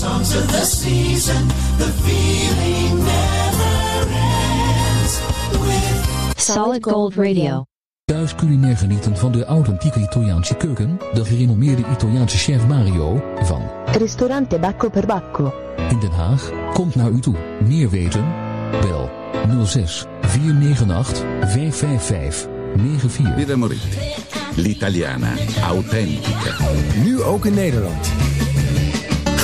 songs 0.08 0.36
of 0.36 0.48
the 0.48 0.66
season. 0.66 1.48
The 1.78 1.92
feeling 2.04 2.98
never 2.98 3.74
ends 4.10 5.14
with 5.62 6.40
Solid 6.40 6.84
Gold 6.84 7.16
Radio. 7.16 7.66
Thuis 8.06 8.36
culinair 8.36 8.78
genieten 8.78 9.18
van 9.18 9.32
de 9.32 9.46
authentieke 9.46 10.00
Italiaanse 10.00 10.56
keuken, 10.56 11.00
de 11.14 11.26
gerenommeerde 11.26 11.84
Italiaanse 11.92 12.38
chef 12.38 12.68
Mario 12.68 13.24
van 13.42 13.62
Ristorante 13.86 14.60
Bacco 14.60 14.90
per 14.90 15.06
Bacco. 15.06 15.54
in 15.90 16.00
Den 16.00 16.12
Haag 16.12 16.52
komt 16.74 16.96
naar 16.96 17.10
u 17.10 17.20
toe. 17.20 17.36
Meer 17.66 17.90
weten? 17.90 18.26
Bel 18.82 19.10
06 19.66 20.06
498 20.22 21.24
555 21.40 22.48
94. 22.76 23.36
Birra 23.36 23.56
Moretti, 23.56 23.98
l'italiana 24.56 25.34
autentica. 25.64 26.56
Nu 27.04 27.22
ook 27.22 27.46
in 27.46 27.54
Nederland. 27.54 28.12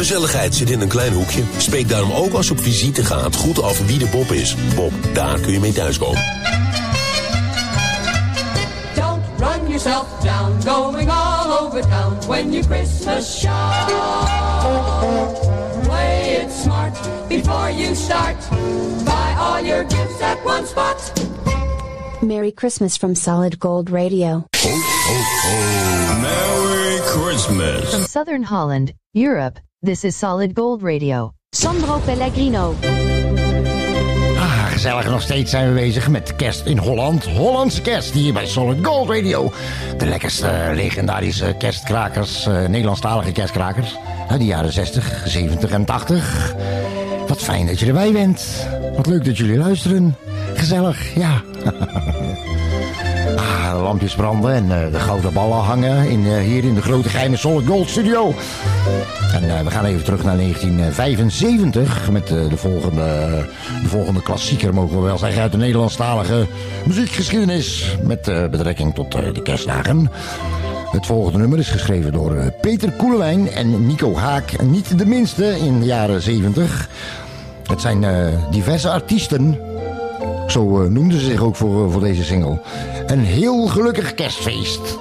Gezelligheid 0.04 0.56
zit 0.56 0.70
in 0.70 0.82
een 0.82 0.88
klein 0.88 1.14
hoekje. 1.14 1.44
Spreek 1.58 1.90
daarom 1.90 2.12
ook 2.12 2.34
als 2.34 2.48
je 2.48 2.54
op 2.54 2.60
visite 2.60 3.06
gaat 3.06 3.36
goed 3.36 3.62
af 3.62 3.86
wie 3.86 3.98
de 3.98 4.06
Bob 4.06 4.32
is. 4.32 4.56
Bob, 4.76 4.92
daar 5.14 5.40
kun 5.40 5.52
je 5.52 5.60
mee 5.60 5.72
thuiskomen. 5.72 6.22
Don't 8.96 9.24
run 9.38 9.68
yourself 9.68 10.06
down, 10.24 10.52
going 10.66 11.10
all 11.10 11.60
over 11.62 11.82
town 11.82 12.18
when 12.28 12.52
you 12.52 12.64
Christmas 12.66 13.40
shop. 13.40 13.92
Play 15.84 16.42
it 16.44 16.52
smart 16.64 16.98
before 17.28 17.72
you 17.72 17.96
start. 17.96 18.36
Buy 19.04 19.36
all 19.38 19.66
your 19.66 19.86
gifts 19.88 20.22
at 20.22 20.38
one 20.44 20.68
spot. 20.68 21.14
Merry 22.22 22.52
Christmas 22.52 22.98
from 22.98 23.16
Solid 23.16 23.60
Gold 23.60 23.90
Radio. 23.90 24.44
Merry 26.22 26.73
Christmas. 27.04 27.90
From 27.90 28.06
Southern 28.06 28.44
Holland, 28.44 28.94
Europe, 29.14 29.60
this 29.82 30.04
is 30.04 30.18
Solid 30.18 30.56
Gold 30.56 30.82
Radio. 30.82 31.32
Sandro 31.56 32.00
Pellegrino. 32.00 32.76
Ah, 34.38 34.66
gezellig 34.72 35.10
nog 35.10 35.22
steeds 35.22 35.52
zijn 35.52 35.68
we 35.68 35.74
bezig 35.74 36.10
met 36.10 36.36
kerst 36.36 36.66
in 36.66 36.78
Holland. 36.78 37.26
Hollandse 37.26 37.82
kerst 37.82 38.14
hier 38.14 38.34
bij 38.34 38.46
Solid 38.46 38.86
Gold 38.86 39.10
Radio. 39.10 39.52
De 39.98 40.06
lekkerste 40.06 40.72
legendarische 40.74 41.56
kerstkrakers, 41.58 42.46
eh, 42.46 42.66
Nederlandstalige 42.66 43.32
kerstkrakers. 43.32 43.96
Uit 44.28 44.40
de 44.40 44.46
jaren 44.46 44.72
60, 44.72 45.24
70 45.26 45.72
en 45.72 45.86
80. 45.86 46.56
Wat 47.28 47.42
fijn 47.42 47.66
dat 47.66 47.80
je 47.80 47.86
erbij 47.86 48.12
bent. 48.12 48.68
Wat 48.96 49.06
leuk 49.06 49.26
dat 49.26 49.38
jullie 49.38 49.58
luisteren. 49.58 50.16
Gezellig, 50.54 51.16
ja. 51.16 51.42
de 53.72 53.80
lampjes 53.80 54.16
branden 54.16 54.54
en 54.54 54.72
eh, 54.72 54.92
de 54.92 55.00
gouden 55.00 55.34
ballen 55.34 55.58
hangen 55.58 56.10
in, 56.10 56.26
eh, 56.26 56.38
hier 56.38 56.64
in 56.64 56.74
de 56.74 56.82
grote 56.82 57.10
geheime 57.10 57.38
Solid 57.38 57.68
Gold 57.68 57.90
studio. 57.90 58.34
En 59.34 59.58
eh, 59.58 59.64
we 59.64 59.72
gaan 59.72 59.86
even 59.86 60.04
terug 60.04 60.24
naar 60.24 60.38
1975 60.38 62.12
met 62.12 62.24
eh, 62.32 62.50
de, 62.50 62.58
volgende, 62.58 63.46
de 63.82 63.88
volgende 63.88 64.22
klassieker, 64.22 64.74
mogen 64.74 64.96
we 64.96 65.04
wel 65.04 65.18
zeggen, 65.18 65.42
uit 65.42 65.52
de 65.52 65.58
Nederlandstalige 65.58 66.48
muziekgeschiedenis. 66.86 67.98
Met 68.02 68.28
eh, 68.28 68.48
betrekking 68.48 68.96
tot 68.96 69.16
eh, 69.16 69.34
de 69.34 69.42
kerstdagen. 69.42 70.10
Het 70.92 71.06
volgende 71.06 71.38
nummer 71.38 71.60
is 71.60 71.70
geschreven 71.70 72.12
door 72.12 72.36
eh, 72.36 72.48
Peter 72.62 72.92
Koelewijn 72.92 73.52
en 73.52 73.86
Nico 73.86 74.16
Haak. 74.16 74.62
Niet 74.62 74.98
de 74.98 75.06
minste 75.06 75.60
in 75.60 75.80
de 75.80 75.86
jaren 75.86 76.22
70. 76.22 76.90
Het 77.68 77.82
zijn 77.82 78.04
eh, 78.04 78.28
diverse 78.52 78.90
artiesten. 78.90 79.60
Zo 80.54 80.82
eh, 80.82 80.90
noemden 80.90 81.20
ze 81.20 81.26
zich 81.26 81.42
ook 81.42 81.56
voor, 81.56 81.86
eh, 81.86 81.92
voor 81.92 82.02
deze 82.02 82.24
single. 82.24 82.62
Een 83.06 83.20
heel 83.20 83.68
gelukkig 83.68 84.14
kerstfeest. 84.14 84.98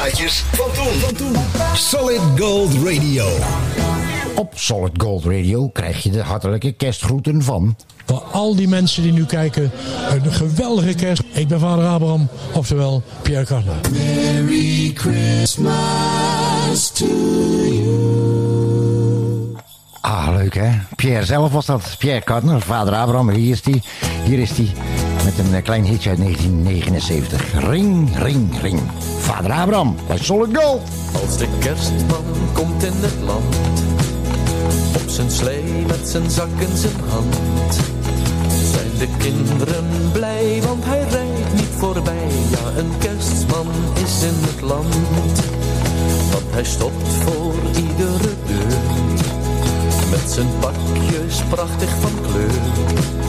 Plaatjes 0.00 0.44
van 0.52 1.14
toen. 1.16 1.36
Solid 1.74 2.20
Gold 2.38 2.72
Radio. 2.74 3.26
Op 4.34 4.52
Solid 4.54 4.92
Gold 4.96 5.24
Radio 5.24 5.68
krijg 5.68 6.02
je 6.02 6.10
de 6.10 6.22
hartelijke 6.22 6.72
kerstgroeten 6.72 7.42
van... 7.42 7.76
Voor 8.06 8.22
al 8.32 8.56
die 8.56 8.68
mensen 8.68 9.02
die 9.02 9.12
nu 9.12 9.24
kijken, 9.24 9.70
een 10.10 10.32
geweldige 10.32 10.94
kerst. 10.94 11.22
Ik 11.32 11.48
ben 11.48 11.60
vader 11.60 11.86
Abraham, 11.86 12.28
oftewel 12.52 13.02
Pierre 13.22 13.44
Carna. 13.44 13.72
Merry 13.92 14.92
Christmas 14.94 16.90
to 16.90 17.06
you. 17.64 18.26
Ah, 20.00 20.28
leuk 20.36 20.54
hè? 20.54 20.70
Pierre 20.96 21.24
zelf 21.24 21.52
was 21.52 21.66
dat. 21.66 21.96
Pierre 21.98 22.20
Kartner, 22.20 22.60
vader 22.60 22.94
Abraham. 22.94 23.30
Hier 23.30 23.52
is 23.52 23.64
hij. 23.64 23.82
Hier 24.24 24.38
is 24.38 24.50
hij. 24.50 24.95
Met 25.26 25.38
een 25.38 25.54
eh, 25.54 25.62
klein 25.62 25.84
hitje 25.84 26.08
uit 26.08 26.18
1979. 26.18 27.68
Ring, 27.70 28.18
ring, 28.18 28.60
ring. 28.60 28.80
Vader 29.18 29.50
Abraham 29.50 29.96
bij 30.06 30.18
Solid 30.18 30.56
Gold. 30.56 30.82
Als 31.22 31.38
de 31.38 31.46
kerstman 31.58 32.24
komt 32.52 32.82
in 32.82 32.92
het 32.96 33.20
land, 33.24 33.56
op 34.94 35.08
zijn 35.08 35.30
slee 35.30 35.62
met 35.86 36.08
zijn 36.08 36.30
zak 36.30 36.48
in 36.58 36.76
zijn 36.76 37.00
hand, 37.08 37.34
zijn 38.72 38.98
de 38.98 39.08
kinderen 39.18 39.84
blij, 40.12 40.62
want 40.62 40.84
hij 40.84 41.02
rijdt 41.10 41.54
niet 41.54 41.74
voorbij. 41.76 42.28
Ja, 42.50 42.80
een 42.80 42.92
kerstman 42.98 43.66
is 43.94 44.22
in 44.22 44.36
het 44.40 44.60
land, 44.60 44.94
want 46.32 46.50
hij 46.50 46.64
stopt 46.64 47.08
voor 47.08 47.54
iedere 47.76 48.34
deur, 48.46 48.78
met 50.10 50.30
zijn 50.30 50.48
pakjes 50.60 51.42
prachtig 51.48 51.90
van 52.00 52.12
kleur. 52.30 53.25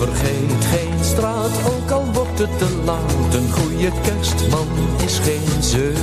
Vergeet 0.00 0.64
geen 0.64 1.04
straat, 1.04 1.50
ook 1.66 1.90
al 1.90 2.04
wordt 2.12 2.38
het 2.38 2.58
te 2.58 2.68
laat. 2.84 3.34
Een 3.34 3.52
goede 3.52 3.90
kerstman 4.02 4.68
is 5.04 5.18
geen 5.18 5.62
zeur. 5.62 5.94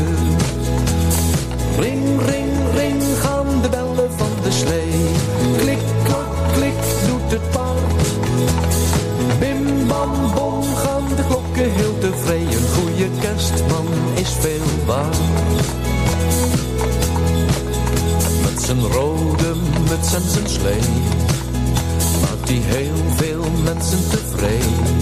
Ring, 1.79 2.21
ring, 2.25 2.51
ring 2.75 3.03
gaan 3.19 3.61
de 3.61 3.69
bellen 3.69 4.11
van 4.17 4.29
de 4.43 4.51
slee. 4.51 4.91
Klik, 5.57 5.79
klak, 6.03 6.53
klik 6.53 6.81
doet 7.07 7.31
het 7.31 7.49
paard. 7.49 8.03
Bim, 9.39 9.87
bam, 9.87 10.11
bom 10.35 10.63
gaan 10.75 11.07
de 11.15 11.23
klokken 11.27 11.71
heel 11.71 11.97
tevreden. 11.99 12.53
Een 12.53 12.67
goede 12.73 13.09
kerstman 13.19 13.87
is 14.15 14.29
veel 14.39 14.85
waard. 14.85 15.17
Met 18.43 18.63
zijn 18.63 18.81
rode 18.81 19.55
muts 19.89 20.13
en 20.13 20.29
zijn 20.29 20.49
slee 20.49 21.36
hij 22.47 22.61
heel 22.77 23.03
veel 23.15 23.43
mensen 23.63 24.09
tevreden. 24.09 24.95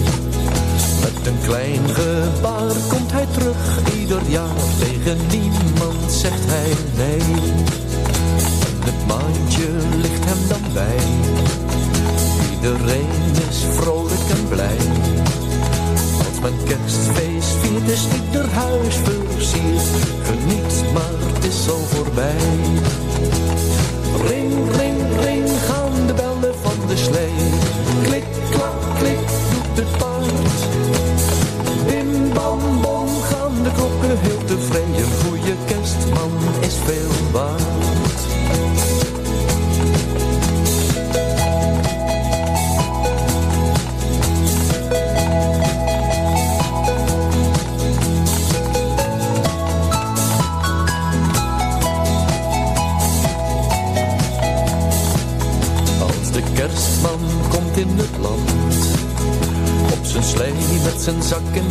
Met 1.00 1.26
een 1.26 1.38
klein 1.42 1.88
gebaar 1.88 2.72
komt 2.88 3.12
hij 3.12 3.26
terug 3.32 3.78
ieder 3.98 4.22
jaar. 4.28 4.56
Tegen 4.78 5.18
niemand 5.30 6.12
zegt 6.12 6.44
hij 6.44 6.72
nee. 6.96 7.20
En 8.68 8.78
het 8.84 9.06
maandje 9.06 9.68
ligt 9.96 10.24
hem 10.24 10.48
dan 10.48 10.72
bij. 10.72 11.04
Iedereen 12.54 13.08
is 13.48 13.58
vrolijk 13.70 14.28
en 14.28 14.48
blij. 14.48 14.78
Als 16.18 16.40
men 16.42 16.56
kerstfeest 16.64 17.52
viert 17.60 17.88
is 17.88 18.04
ieder 18.24 18.50
huis 18.50 18.94
versierd. 18.94 19.88
Geniet, 20.22 20.92
maar 20.92 21.32
het 21.32 21.44
is 21.44 21.68
al 21.68 21.84
voorbij. 21.94 22.46
Ring, 24.28 24.52
ring, 24.76 25.20
ring 25.20 25.35
met 61.06 61.24
zijn 61.24 61.40
zak 61.42 61.54
in 61.54 61.70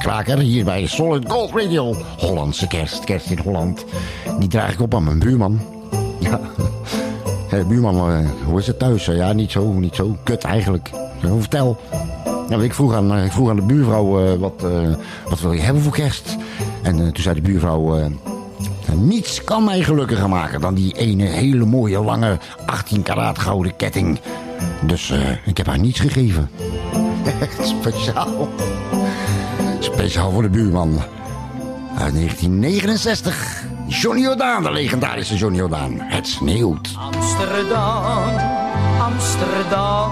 kerstkraker 0.00 0.38
hier 0.38 0.64
bij 0.64 0.86
Solid 0.86 1.30
Gold 1.30 1.50
Radio. 1.54 1.94
Hollandse 2.18 2.66
kerst, 2.66 3.04
kerst 3.04 3.30
in 3.30 3.38
Holland. 3.38 3.84
Die 4.38 4.48
draag 4.48 4.72
ik 4.72 4.80
op 4.80 4.94
aan 4.94 5.04
mijn 5.04 5.18
buurman. 5.18 5.60
Ja, 6.18 6.40
buurman, 7.68 8.10
eh, 8.10 8.30
hoe 8.44 8.58
is 8.58 8.66
het 8.66 8.78
thuis? 8.78 9.04
Ja, 9.04 9.32
niet 9.32 9.50
zo, 9.50 9.72
niet 9.72 9.94
zo. 9.94 10.16
Kut 10.22 10.44
eigenlijk. 10.44 10.90
Vertel. 11.38 11.80
Ja, 12.48 12.56
ik, 12.56 12.74
vroeg 12.74 12.94
aan, 12.94 13.14
eh, 13.14 13.24
ik 13.24 13.32
vroeg 13.32 13.50
aan 13.50 13.56
de 13.56 13.62
buurvrouw, 13.62 14.24
eh, 14.24 14.38
wat, 14.38 14.64
wat 15.28 15.40
wil 15.40 15.52
je 15.52 15.60
hebben 15.60 15.82
voor 15.82 15.92
kerst? 15.92 16.36
En 16.82 16.96
toen 16.96 17.22
zei 17.22 17.34
de 17.34 17.40
buurvrouw, 17.40 18.10
niets 18.94 19.44
kan 19.44 19.64
mij 19.64 19.82
gelukkiger 19.82 20.28
maken 20.28 20.60
dan 20.60 20.74
die 20.74 20.96
ene 20.96 21.24
hele 21.24 21.64
mooie 21.64 22.02
lange 22.02 22.38
18 22.66 23.02
karaat 23.02 23.38
gouden 23.38 23.76
ketting. 23.76 24.20
Dus 24.82 25.12
ik 25.44 25.56
heb 25.56 25.66
haar 25.66 25.78
niets 25.78 26.00
gegeven. 26.00 26.50
Speciaal. 27.80 28.48
Speciaal 29.80 30.30
voor 30.30 30.42
de 30.42 30.48
buurman. 30.48 30.98
uit 31.98 32.14
1969. 32.14 33.64
Johnny 33.86 34.22
Jordaan, 34.22 34.62
de 34.62 34.72
legendarische 34.72 35.36
Johnny 35.36 35.58
Jordaan. 35.58 36.00
Het 36.00 36.26
sneeuwt. 36.26 36.94
Amsterdam, 36.98 38.22
Amsterdam, 39.00 40.10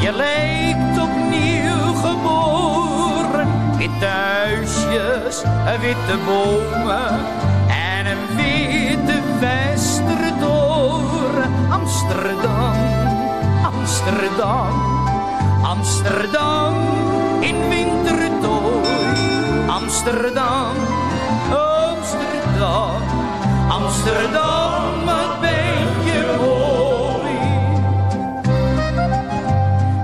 je 0.00 0.12
lijkt 0.12 0.98
opnieuw 1.00 1.94
geboren. 1.94 3.48
Witte 3.76 4.06
huisjes, 4.06 5.42
witte 5.80 6.18
bomen 6.26 7.18
en 7.68 8.06
een 8.06 8.36
witte 8.36 9.20
westertoren. 9.40 11.50
Amsterdam, 11.70 12.74
Amsterdam, 13.64 14.72
Amsterdam 15.62 16.74
in 17.42 17.68
wintertooi. 17.68 18.86
Amsterdam, 19.66 20.74
Amsterdam, 21.50 23.02
Amsterdam, 23.68 25.04
wat 25.04 25.40
ben 25.40 26.36
mooi. 26.40 27.36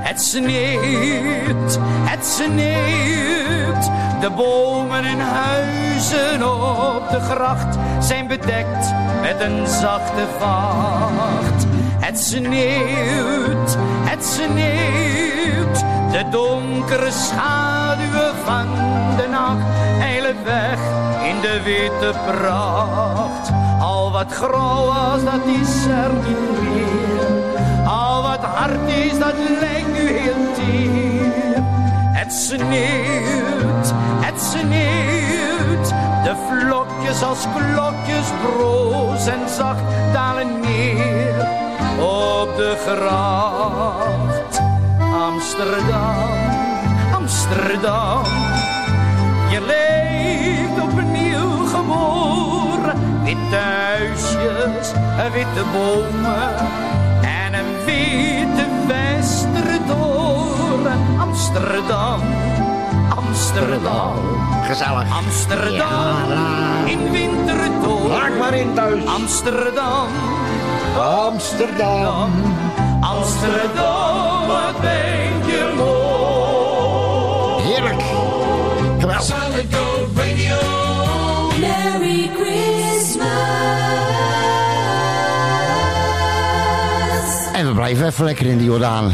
Het 0.08 0.20
sneeuwt, 0.20 1.78
het 2.04 2.26
sneeuwt, 2.26 3.90
de 4.20 4.30
bomen 4.36 5.04
en 5.04 5.20
huizen 5.20 6.42
op 6.42 7.08
de 7.10 7.20
gracht 7.20 7.76
zijn 7.98 8.26
bedekt 8.26 8.94
met 9.22 9.40
een 9.40 9.66
zachte 9.66 10.26
vacht. 10.38 11.66
Het 12.08 12.20
sneeuwt, 12.20 13.76
het 14.04 14.24
sneeuwt, 14.24 15.78
de 16.10 16.24
donkere 16.30 17.10
schaduwen 17.10 18.34
van 18.44 18.66
de 19.16 19.26
nacht 19.30 19.66
eilen 20.00 20.44
weg 20.44 20.78
in 21.28 21.40
de 21.40 21.60
witte 21.64 22.12
pracht. 22.26 23.50
Al 23.80 24.12
wat 24.12 24.32
grauw 24.32 24.86
was, 24.86 25.24
dat 25.24 25.46
is 25.60 25.84
er 25.84 26.12
niet 26.12 26.60
meer. 26.60 27.86
Al 27.86 28.22
wat 28.22 28.44
hard 28.44 28.88
is, 28.88 29.18
dat 29.18 29.34
lijkt 29.60 29.92
nu 29.92 30.08
heel 30.18 30.52
teer. 30.54 31.62
Het 32.12 32.32
sneeuwt, 32.32 33.92
het 34.20 34.40
sneeuwt, 34.40 35.92
de 36.28 36.36
vlokjes 36.48 37.22
als 37.22 37.46
klokjes 37.56 38.28
broos 38.42 39.26
en 39.26 39.48
zacht 39.48 39.82
dalen 40.12 40.60
neer 40.60 41.48
op 42.00 42.56
de 42.56 42.76
gracht. 42.86 44.60
Amsterdam, 45.26 46.28
Amsterdam, 47.14 48.24
je 49.50 49.60
leeft 49.60 50.82
opnieuw 50.82 51.66
geboren. 51.66 53.22
Witte 53.24 53.56
huisjes, 53.56 54.92
witte 55.32 55.64
bomen 55.72 56.56
en 57.20 57.54
een 57.54 57.84
witte 57.84 58.66
westertoren. 58.86 61.00
Amsterdam, 61.20 62.20
Amsterdam. 63.16 64.47
Gezellig. 64.68 65.10
Amsterdam, 65.10 66.86
in 66.86 67.10
wintertoren. 67.10 68.08
Laat 68.08 68.38
maar 68.38 68.54
in 68.54 68.74
thuis. 68.74 69.04
Amsterdam, 69.06 70.08
Amsterdam. 70.98 72.30
Amsterdam, 73.00 74.46
wat 74.46 74.80
ben 74.80 75.46
je 75.46 75.72
mooi. 75.76 77.62
Heerlijk. 77.62 78.02
Geweldig. 78.98 79.22
Solid 79.22 79.74
Gold 79.74 80.08
Radio. 80.16 80.56
Merry 81.60 82.30
Christmas. 82.34 83.26
En 87.52 87.66
we 87.66 87.72
blijven 87.74 88.06
even 88.06 88.24
lekker 88.24 88.46
in 88.46 88.58
de 88.58 88.64
Jordaan. 88.64 89.12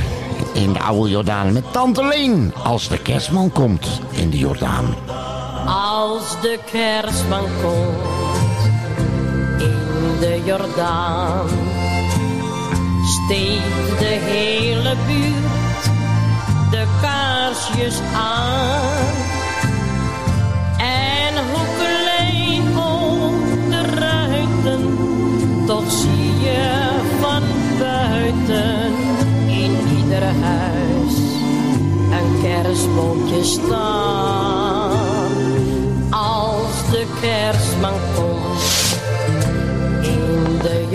In 0.52 0.72
de 0.72 0.78
oude 0.78 1.10
Jordaan 1.10 1.52
met 1.52 1.72
Tante 1.72 2.04
Leen. 2.04 2.54
Als 2.62 2.88
de 2.88 2.98
kerstman 2.98 3.52
komt 3.52 4.00
in 4.10 4.30
de 4.30 4.38
Jordaan. 4.38 5.03
Als 6.14 6.40
de 6.40 6.58
kerstman 6.70 7.44
komt 7.62 8.68
in 9.58 10.18
de 10.20 10.42
Jordaan, 10.44 11.48
steekt 13.04 13.98
de 13.98 14.18
hele 14.30 14.96
buurt 15.06 15.84
de 16.70 16.86
kaarsjes 17.00 18.00
aan. 18.16 19.14
En 20.78 21.34
hoe 21.52 21.66
klein 21.78 22.78
ook 22.78 23.70
de 23.70 23.82
ruiten, 23.98 24.98
toch 25.66 25.90
zie 25.90 26.40
je 26.40 26.90
van 27.20 27.42
buiten 27.78 28.92
in 29.46 29.76
ieder 29.98 30.22
huis 30.22 31.16
een 32.10 32.40
kerstboompje 32.42 33.44
staan. 33.44 34.63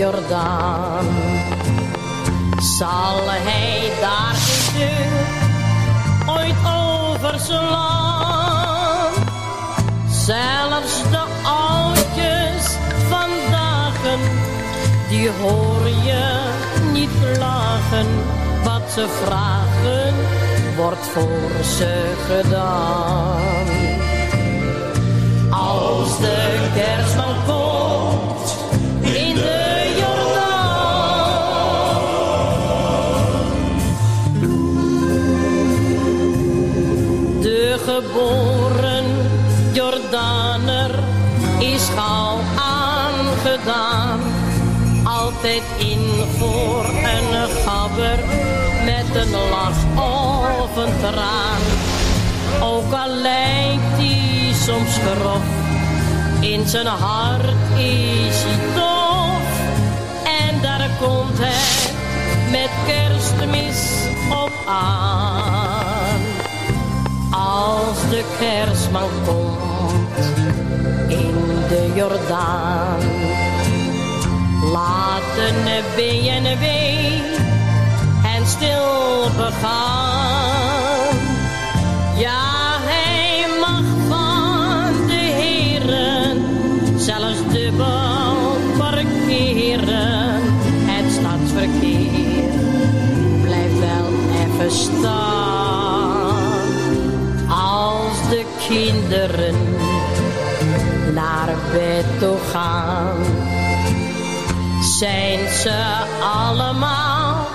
Jordaan, 0.00 1.06
zal 2.58 3.20
hij 3.26 3.92
daar 4.00 4.32
de 4.32 4.78
deur 4.78 5.26
ooit 6.34 6.56
overslaan. 7.14 8.32
Zelfs 10.10 11.02
de 11.10 11.24
oudjes 11.42 12.76
vandaag, 13.08 13.98
die 15.08 15.30
hoor 15.40 15.88
je 16.04 16.50
niet 16.92 17.10
klagen. 17.22 18.06
Wat 18.64 18.90
ze 18.94 19.06
vragen, 19.24 20.14
wordt 20.76 21.06
voor 21.06 21.64
ze 21.76 22.14
gedaan. 22.26 23.66
Als 25.50 26.18
de 26.18 26.68
kerstman 26.74 27.34
komt 27.46 27.69
geboren 38.00 39.04
Jordaner 39.72 40.90
is 41.58 41.88
gauw 41.96 42.38
aangedaan. 42.56 44.20
Altijd 45.04 45.62
in 45.78 46.04
voor 46.38 46.84
een 46.84 47.48
gabber 47.64 48.18
met 48.84 49.24
een 49.24 49.30
lach 49.30 50.04
of 50.60 50.76
een 50.76 50.92
traan. 51.00 51.62
Ook 52.62 52.92
al 52.92 53.08
lijkt 53.08 53.96
hij 53.96 54.52
soms 54.54 54.96
grof, 54.96 55.42
in 56.40 56.68
zijn 56.68 56.86
hart 56.86 57.78
is 57.78 58.42
hij 58.46 58.74
tof. 58.74 59.48
En 60.24 60.60
daar 60.62 60.90
komt 61.00 61.38
hij 61.38 61.92
met 62.50 62.70
kerstmis 62.86 64.08
op 64.30 64.52
aan. 64.66 65.29
Als 67.90 68.08
de 68.10 68.24
kerstman 68.38 69.10
komt 69.26 70.26
in 71.08 71.34
de 71.68 71.92
Jordaan, 71.94 73.00
laten 74.72 75.54
BNW 75.96 76.64
en 78.36 78.46
stil 78.46 79.30
begaan. 79.36 79.99
Zijn 105.00 105.48
ze 105.48 106.04
allemaal 106.22 107.46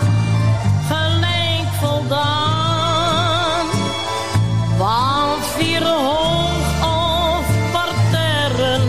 gelijk 0.88 1.68
voldaan. 1.82 3.66
Want 4.78 5.46
vier 5.58 5.84
hoog 5.84 6.84
of 6.84 7.46
parterren, 7.72 8.82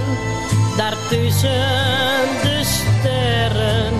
daartussen 0.76 2.28
de 2.42 2.60
sterren, 2.64 3.92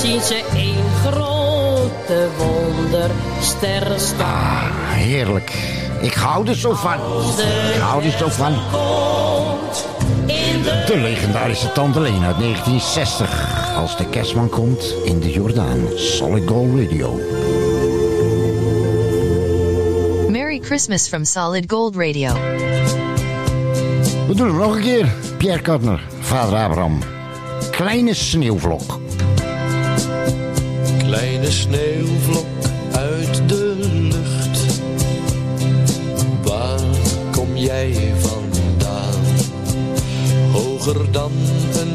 zien 0.00 0.20
ze 0.20 0.44
één 0.54 0.84
grote 1.06 2.28
wonderster 2.38 4.00
staan. 4.00 4.70
Heerlijk. 4.88 5.52
Ik 6.00 6.14
hou 6.14 6.48
er 6.48 6.56
zo 6.56 6.74
van. 6.74 6.98
Ik 7.74 7.80
hou 7.80 8.04
er 8.04 8.18
zo 8.18 8.28
van. 8.28 8.54
De 10.86 10.96
legendarische 10.96 11.72
Tante 11.72 12.00
Leen 12.00 12.24
uit 12.24 12.38
1960. 12.38 13.61
Als 13.76 13.96
de 13.96 14.08
kerstman 14.08 14.48
komt 14.48 14.94
in 15.04 15.20
de 15.20 15.30
Jordaan. 15.30 15.78
Solid 15.94 16.48
Gold 16.48 16.80
Radio. 16.80 17.20
Merry 20.28 20.60
Christmas 20.62 21.08
from 21.08 21.24
Solid 21.24 21.64
Gold 21.70 21.96
Radio. 21.96 22.32
We 24.28 24.34
doen 24.34 24.46
hem 24.46 24.56
nog 24.56 24.74
een 24.74 24.82
keer. 24.82 25.12
Pierre 25.36 25.62
Kartner, 25.62 26.04
vader 26.20 26.58
Abraham. 26.58 26.98
Kleine 27.70 28.14
sneeuwvlok. 28.14 29.00
Kleine 30.98 31.50
sneeuwvlok 31.50 32.46
uit 32.92 33.48
de 33.48 33.76
lucht. 33.90 34.82
Waar 36.42 36.80
kom 37.32 37.56
jij 37.56 38.12
vandaan? 38.16 39.20
Hoger 40.52 41.12
dan 41.12 41.32
een 41.74 41.91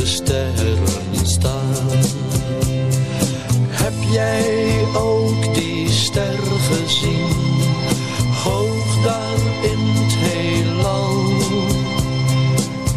de 0.00 0.06
sterren 0.06 0.78
staan. 1.24 1.88
Heb 3.68 3.92
jij 4.10 4.74
ook 4.96 5.54
die 5.54 5.88
ster 5.90 6.38
gezien? 6.70 7.36
Hoog 8.44 9.02
daar 9.04 9.38
in 9.62 9.78
het 9.78 10.14
heelal. 10.16 11.10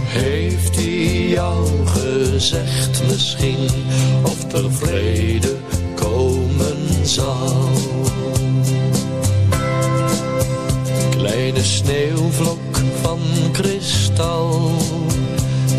Heeft 0.05 0.75
hij 0.75 1.27
jou 1.27 1.67
gezegd 1.85 3.03
misschien 3.07 3.69
of 4.21 4.53
er 4.53 4.71
vrede 4.71 5.55
komen 5.95 7.05
zal? 7.05 7.69
Kleine 11.17 11.63
sneeuwvlok 11.63 12.77
van 13.01 13.19
kristal, 13.51 14.71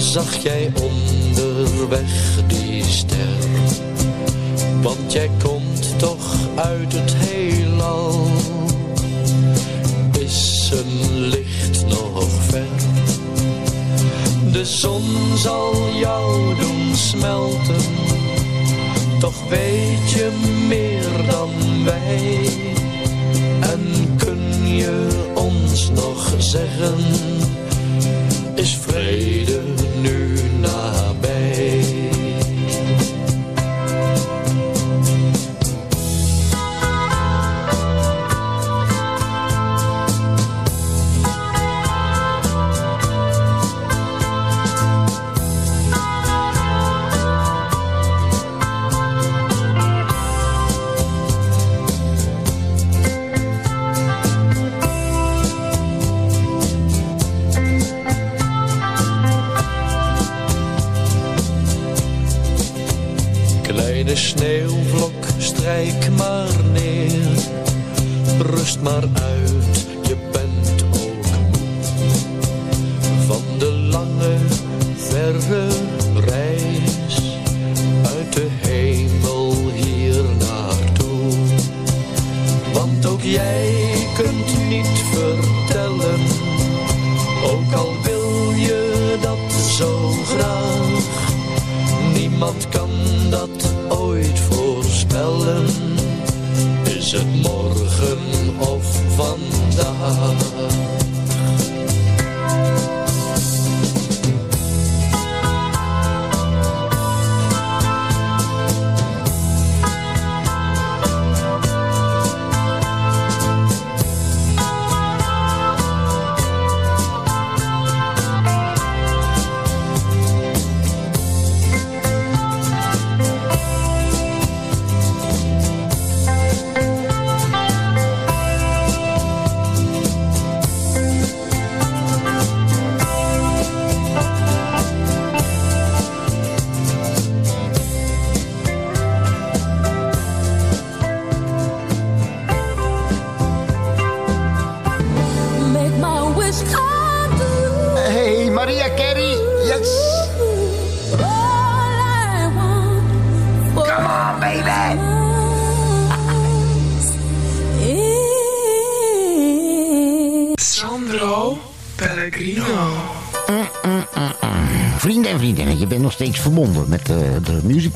zag 0.03 0.37
jij 0.43 0.73
onderweg 0.83 2.47
die 2.47 2.85
ster? 2.85 3.39
Want 4.83 5.13
jij 5.13 5.31
komt 5.43 5.99
toch 5.99 6.37
uit 6.55 6.93
het 6.93 7.15
heelal. 7.17 8.27
Is 10.19 10.71
een 10.73 11.21
licht 11.29 11.87
nog 11.87 12.25
ver? 12.49 12.67
De 14.53 14.65
zon 14.65 15.03
zal 15.37 15.75
jou 16.01 16.55
doen 16.61 16.97
smelten, 16.97 17.85
toch 19.21 19.49
weet 19.49 20.11
je 20.11 20.31
meer 20.69 21.27
dan 21.31 21.51
wij. 21.85 22.49
En 23.61 24.15
kun 24.17 24.67
je 24.77 25.07
ons 25.35 25.91
nog 25.91 26.35
zeggen, 26.39 26.95
is 28.55 28.77
vrede 28.77 29.82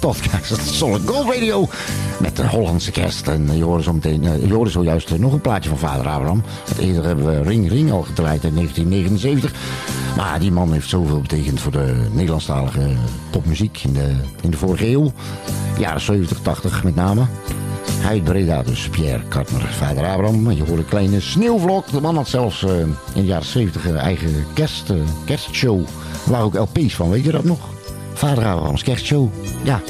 Podcast. 0.01 0.57
Solid 0.75 1.03
Gold 1.05 1.35
Radio. 1.35 1.69
Met 2.21 2.37
de 2.37 2.49
Hollandse 2.49 2.91
kerst. 2.91 3.29
En 3.29 3.49
eh, 3.51 3.93
meteen, 3.93 4.25
eh, 4.25 4.51
hoorde 4.51 4.71
zojuist 4.71 5.11
eh, 5.11 5.19
nog 5.19 5.33
een 5.33 5.41
plaatje 5.41 5.69
van 5.69 5.79
vader 5.79 6.07
Abraham. 6.09 6.43
Eerder 6.79 7.05
hebben 7.05 7.27
we 7.27 7.43
Ring 7.43 7.69
Ring 7.69 7.93
al 7.93 8.03
gedraaid 8.03 8.45
in 8.45 8.55
1979. 8.55 9.53
Maar 10.17 10.41
die 10.41 10.53
man 10.53 10.73
heeft 10.73 10.89
zoveel 10.89 11.21
betekend 11.21 11.61
voor 11.61 11.73
de 11.73 12.07
Nederlandstalige 12.13 12.89
popmuziek 13.31 13.81
in 13.85 13.93
de, 13.93 14.15
in 14.41 14.51
de 14.51 14.57
vorige 14.57 14.89
eeuw. 14.89 15.13
Jaren 15.79 16.01
70, 16.01 16.39
80 16.41 16.85
met 16.85 16.95
name. 16.95 17.27
Hij 18.07 18.21
Breda 18.21 18.63
dus, 18.63 18.89
Pierre 18.89 19.23
Kartner, 19.29 19.61
vader 19.61 20.05
Abraham. 20.05 20.51
Je 20.51 20.65
hoort 20.65 20.79
een 20.79 20.89
kleine 20.89 21.21
sneeuwvlok. 21.21 21.91
De 21.91 22.01
man 22.01 22.17
had 22.17 22.29
zelfs 22.29 22.63
in 22.63 22.97
de 23.15 23.25
jaren 23.25 23.47
70 23.47 23.87
een 23.87 23.97
eigen 23.97 24.47
kerst, 24.55 24.91
eh, 24.91 24.97
kerstshow. 25.25 25.81
Er 26.25 26.31
waren 26.31 26.47
ook 26.47 26.55
LP's 26.55 26.95
van, 26.95 27.11
weet 27.11 27.25
je 27.25 27.31
dat 27.31 27.45
nog? 27.45 27.76
Vader 28.17 28.47
Abraham's 28.47 28.83
kerstshow. 28.83 29.29
Ja. 29.63 29.81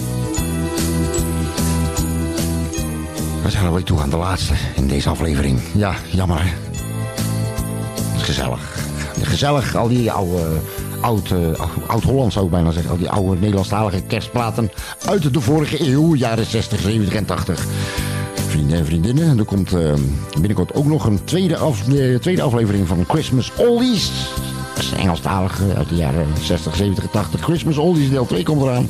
We 3.43 3.51
zijn 3.51 3.67
alweer 3.67 3.83
toe 3.83 4.01
aan 4.01 4.11
de 4.11 4.17
laatste 4.17 4.55
in 4.77 4.87
deze 4.89 5.09
aflevering. 5.09 5.61
Ja, 5.75 5.95
jammer. 6.11 6.43
Het 6.43 8.17
is 8.17 8.23
gezellig. 8.23 8.61
Gezellig, 9.23 9.75
al 9.75 9.89
die 9.89 10.13
oude... 10.13 10.43
Oud, 11.01 11.31
eh, 11.31 11.67
Oud-Holland 11.87 12.33
zou 12.33 12.45
ik 12.45 12.51
bijna 12.51 12.71
zeggen. 12.71 12.91
Al 12.91 12.99
die 12.99 13.11
oude 13.11 13.41
Nederlandstalige 13.41 14.03
kerstplaten 14.03 14.71
uit 15.07 15.33
de 15.33 15.41
vorige 15.41 15.91
eeuw, 15.91 16.15
jaren 16.15 16.47
60, 16.47 16.81
70 16.81 17.15
en 17.15 17.25
80. 17.25 17.67
Vrienden 18.49 18.79
en 18.79 18.87
vriendinnen. 18.87 19.29
En 19.29 19.39
er 19.39 19.45
komt 19.45 19.73
eh, 19.73 19.93
binnenkort 20.33 20.75
ook 20.75 20.87
nog 20.87 21.05
een 21.05 21.25
tweede, 21.25 21.57
af, 21.57 21.89
eh, 21.89 22.19
tweede 22.19 22.43
aflevering 22.43 22.87
van 22.89 23.05
Christmas 23.09 23.53
Oldies. 23.57 24.11
Engelstalig 24.97 25.61
uit 25.77 25.89
de 25.89 25.95
jaren 25.95 26.27
60, 26.41 26.77
70 26.77 27.05
en 27.05 27.11
80. 27.11 27.41
Christmas 27.41 27.77
Oldies 27.77 28.11
deel 28.11 28.27
2 28.27 28.43
komt 28.43 28.63
eraan. 28.63 28.89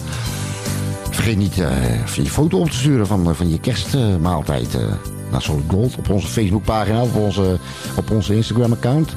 Vergeet 1.11 1.37
niet 1.37 1.59
eh, 1.59 2.07
je 2.15 2.31
foto 2.31 2.59
op 2.59 2.71
te 2.71 2.77
sturen 2.77 3.07
van, 3.07 3.29
eh, 3.29 3.35
van 3.35 3.51
je 3.51 3.61
kerstmaaltijd 3.61 4.75
eh, 4.75 4.83
naar 5.31 5.43
Solid 5.43 5.65
Gold 5.69 5.97
op 5.97 6.11
onze 6.11 6.27
Facebookpagina, 6.27 7.03
op 7.03 7.15
onze, 7.15 7.59
op 7.97 8.11
onze 8.11 8.35
Instagram-account. 8.35 9.13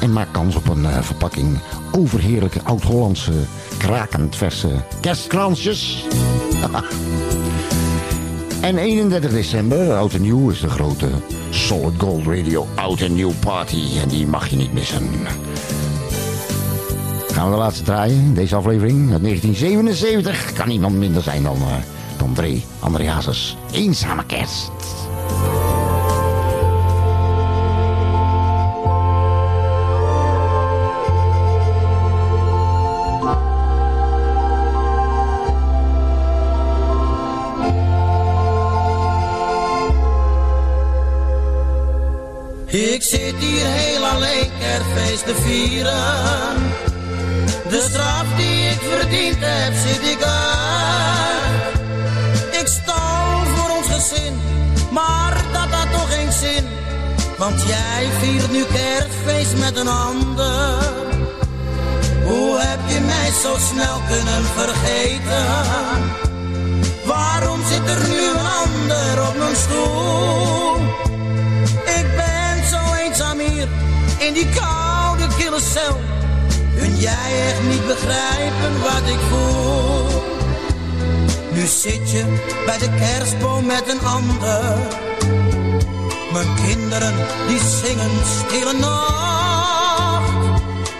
En 0.00 0.12
maak 0.12 0.32
kans 0.32 0.56
op 0.56 0.68
een 0.68 0.86
eh, 0.86 1.02
verpakking 1.02 1.58
overheerlijke 1.92 2.60
oud-Hollandse 2.62 3.32
krakend 3.78 4.36
verse 4.36 4.68
kerstkransjes. 5.00 6.04
en 8.60 8.78
31 8.78 9.30
december, 9.30 9.94
oud 9.94 10.14
en 10.14 10.22
nieuw, 10.22 10.50
is 10.50 10.60
de 10.60 10.68
grote 10.68 11.08
Solid 11.50 11.94
Gold 11.98 12.26
Radio 12.26 12.66
oud 12.74 13.00
en 13.00 13.14
nieuw 13.14 13.32
party. 13.40 13.82
En 14.02 14.08
die 14.08 14.26
mag 14.26 14.48
je 14.48 14.56
niet 14.56 14.72
missen. 14.72 15.08
Gaan 17.34 17.44
we 17.44 17.50
de 17.50 17.60
laatste 17.60 17.82
draaien 17.82 18.34
deze 18.34 18.56
aflevering 18.56 19.12
uit 19.12 19.22
1977. 19.22 20.52
Kan 20.52 20.68
niemand 20.68 20.96
minder 20.96 21.22
zijn 21.22 21.42
dan, 21.42 21.56
uh, 21.56 21.74
dan 22.16 22.32
Dre 22.32 22.60
Andreasus. 22.78 23.56
Eenzame 23.72 24.26
kerst. 24.26 24.70
Ik 42.66 43.02
zit 43.02 43.34
hier 43.38 43.66
heel 43.66 44.04
alleen 44.06 44.50
kerstfeest 44.58 45.26
te 45.26 45.34
vieren. 45.34 46.73
De 47.74 47.80
straf 47.80 48.24
die 48.36 48.68
ik 48.70 48.80
verdiend 48.80 49.36
heb, 49.40 49.72
zit 49.86 50.02
ik 50.12 50.22
uit. 50.22 51.80
Ik 52.60 52.66
stal 52.66 53.44
voor 53.54 53.76
ons 53.76 53.86
gezin, 53.86 54.34
maar 54.90 55.44
dat 55.52 55.78
had 55.78 55.90
toch 55.92 56.14
geen 56.14 56.32
zin. 56.32 56.64
Want 57.38 57.62
jij 57.66 58.08
viert 58.20 58.50
nu 58.52 58.64
kerstfeest 58.64 59.56
met 59.56 59.76
een 59.76 59.88
ander. 59.88 60.78
Hoe 62.24 62.58
heb 62.60 62.78
je 62.86 63.00
mij 63.00 63.30
zo 63.42 63.56
snel 63.70 64.00
kunnen 64.08 64.44
vergeten? 64.44 65.46
Waarom 67.04 67.60
zit 67.70 67.88
er 67.88 68.08
nu 68.08 68.18
een 68.28 68.46
ander 68.62 69.28
op 69.28 69.36
mijn 69.38 69.56
stoel? 69.56 70.76
Ik 71.84 72.06
ben 72.16 72.68
zo 72.70 72.94
eenzaam 73.04 73.38
hier 73.38 73.68
in 74.18 74.32
die 74.32 74.48
koude 74.48 75.26
kille 75.38 75.60
cel. 75.60 76.13
Kun 76.84 76.96
jij 76.96 77.48
echt 77.48 77.62
niet 77.62 77.86
begrijpen 77.86 78.80
wat 78.82 79.08
ik 79.08 79.18
voel? 79.30 80.22
Nu 81.52 81.66
zit 81.66 82.10
je 82.10 82.24
bij 82.66 82.78
de 82.78 82.88
kerstboom 82.98 83.66
met 83.66 83.84
een 83.88 84.06
ander. 84.06 84.76
Mijn 86.32 86.54
kinderen 86.54 87.14
die 87.48 87.58
zingen 87.82 88.10
stille 88.38 88.72
nacht. 88.72 90.32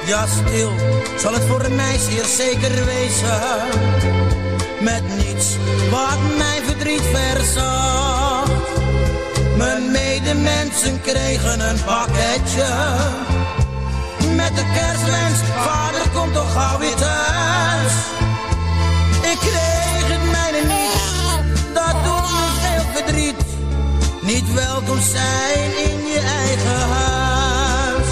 Ja, 0.07 0.26
stil 0.26 0.72
zal 1.18 1.32
het 1.32 1.43
voor 1.43 1.70
mij 1.70 1.99
zeer 1.99 2.24
zeker 2.24 2.85
wezen. 2.85 3.41
Met 4.80 5.03
niets 5.16 5.57
wat 5.91 6.18
mijn 6.39 6.62
verdriet 6.64 7.03
verzacht. 7.12 8.53
Mijn 9.57 9.91
medemensen 9.91 11.01
kregen 11.01 11.68
een 11.68 11.85
pakketje. 11.85 12.66
Met 14.45 14.57
de 14.57 14.64
kerstwens, 14.74 15.38
vader 15.57 16.09
komt 16.14 16.34
toch 16.34 16.53
gauw 16.53 16.78
weer 16.78 16.95
thuis. 16.95 17.92
Ik 19.32 19.38
kreeg 19.38 20.07
het 20.14 20.30
mijne 20.30 20.61
niet, 20.74 21.74
dat 21.74 21.97
doet 22.05 22.28
me 22.34 22.47
veel 22.62 22.84
verdriet. 22.95 23.45
Niet 24.22 24.53
welkom 24.55 25.01
zijn 25.01 25.70
in 25.88 26.07
je 26.12 26.20
eigen 26.45 26.88
huis. 26.88 28.07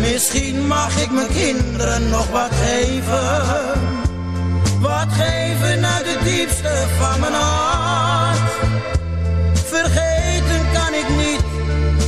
Misschien 0.00 0.66
mag 0.66 1.02
ik 1.02 1.10
mijn 1.10 1.28
kinderen 1.28 2.08
nog 2.08 2.30
wat 2.30 2.50
geven. 2.64 3.80
Wat 4.80 5.08
geven 5.10 5.86
uit 5.86 6.06
het 6.06 6.24
diepste 6.24 6.86
van 6.98 7.20
mijn 7.20 7.32
hart. 7.32 8.50
Vergeten 9.52 10.62
kan 10.72 10.94
ik 10.94 11.08
niet, 11.16 11.44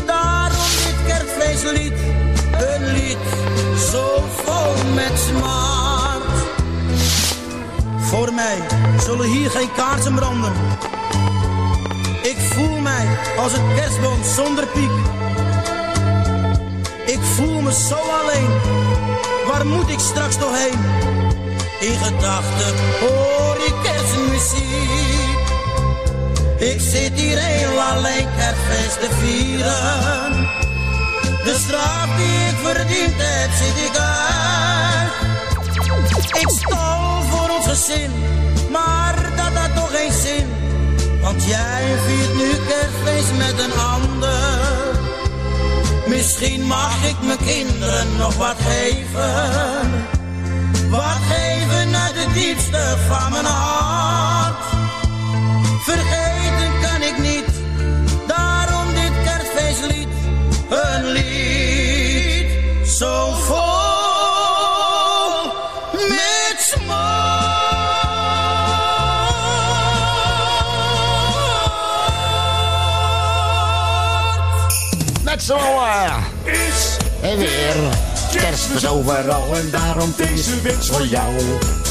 daarom 0.07 0.71
dit 0.85 0.99
kerstfeestlied. 1.07 2.02
Met 4.95 5.19
smart. 5.19 6.23
Voor 7.99 8.33
mij 8.33 8.59
zullen 9.05 9.27
hier 9.27 9.51
geen 9.51 9.73
kaarsen 9.77 10.15
branden. 10.15 10.53
Ik 12.23 12.37
voel 12.39 12.81
mij 12.81 13.07
als 13.39 13.53
een 13.53 13.75
kerstboom 13.75 14.23
zonder 14.35 14.67
piek. 14.67 14.91
Ik 17.07 17.21
voel 17.35 17.61
me 17.61 17.73
zo 17.73 17.95
alleen, 17.95 18.51
waar 19.47 19.67
moet 19.67 19.89
ik 19.89 19.99
straks 19.99 20.39
nog 20.39 20.59
heen? 20.59 20.81
In 21.81 21.97
gedachten 21.97 22.75
hoor 23.01 23.57
ik 23.57 23.75
kerstmuziek. 23.83 25.41
Ik 26.59 26.81
zit 26.81 27.13
hier 27.13 27.39
heel 27.39 27.81
alleen 27.81 28.27
kerstfeest 28.37 29.01
te 29.01 29.09
vieren. 29.11 30.62
De 31.45 31.57
straf 31.65 32.07
die 32.17 32.49
ik 32.49 32.57
verdiend 32.63 33.15
heb, 33.17 33.51
zit 33.63 33.77
ik 33.87 33.97
uit. 33.97 35.13
Ik 36.43 36.49
stal 36.49 37.23
voor 37.23 37.51
ons 37.57 37.67
gezin, 37.67 38.11
maar 38.71 39.15
dat 39.37 39.53
had 39.55 39.75
toch 39.75 39.91
geen 39.97 40.13
zin. 40.13 40.47
Want 41.23 41.45
jij 41.45 41.83
viert 42.07 42.35
nu 42.35 42.51
kerstfeest 42.69 43.33
met 43.37 43.59
een 43.65 43.81
ander. 43.81 45.01
Misschien 46.07 46.67
mag 46.67 47.05
ik 47.05 47.17
mijn 47.23 47.39
kinderen 47.45 48.17
nog 48.17 48.37
wat 48.37 48.57
geven. 48.59 50.07
Wat 50.91 51.19
geven 51.31 51.97
uit 51.97 52.15
het 52.15 52.35
diepste 52.35 52.97
van 53.09 53.33
mijn 53.33 53.45
hart. 53.45 54.65
Vergeten 55.85 56.22
Is 76.45 76.97
En 77.21 77.39
weer. 77.39 77.77
Kerst 78.33 78.71
is 78.71 78.87
overal 78.87 79.57
en 79.57 79.71
daarom 79.71 80.15
deze 80.17 80.61
wens 80.63 80.89
voor 80.89 81.07
jou. 81.07 81.35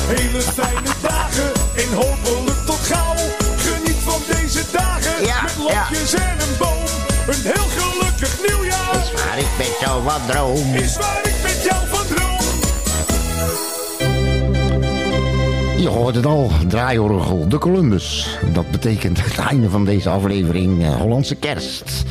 Hele 0.08 0.42
fijne 0.42 0.90
dagen 1.02 1.52
en 1.76 1.94
hopelijk 1.94 2.66
tot 2.66 2.80
gauw. 2.80 3.16
Geniet 3.58 3.98
van 4.04 4.22
deze 4.28 4.64
dagen 4.72 5.26
Ja, 5.26 5.42
met 5.42 5.58
lapjes 5.58 6.14
en 6.14 6.40
een 6.40 6.58
boom. 6.58 6.86
Een 7.28 7.42
heel 7.42 7.68
gelukkig 7.78 8.38
nieuwjaar. 8.48 8.96
Is 8.96 9.12
waar 9.12 9.38
ik 9.38 9.58
met 9.58 9.78
jou 9.80 10.04
wat 10.04 10.22
droom. 10.28 10.74
Is 10.74 10.98
waar 10.98 11.22
ik 11.24 11.36
met 11.44 11.64
jou 11.64 11.88
van 11.88 12.06
droom. 12.16 12.40
Je 15.82 15.88
hoort 15.88 16.16
het 16.16 16.26
al, 16.26 16.52
draaiorgel 16.68 17.48
de 17.48 17.58
Columbus. 17.58 18.38
Dat 18.54 18.72
betekent 18.72 19.24
het 19.24 19.38
einde 19.38 19.70
van 19.70 19.86
deze 19.86 20.10
aflevering 20.10 20.84
eh, 20.84 20.96
Hollandse 20.96 21.36
kerst. 21.36 22.04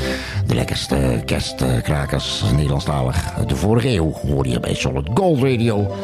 De 0.51 0.57
lekkerste 0.57 1.23
kerstkrakers, 1.25 2.43
Nederlandstalig. 2.55 3.35
De 3.47 3.57
vorige 3.57 3.89
eeuw 3.89 4.13
hoor 4.13 4.47
je 4.47 4.61
bij 4.61 4.75
Solid 4.75 5.09
Gold 5.15 5.43
Radio. 5.43 5.97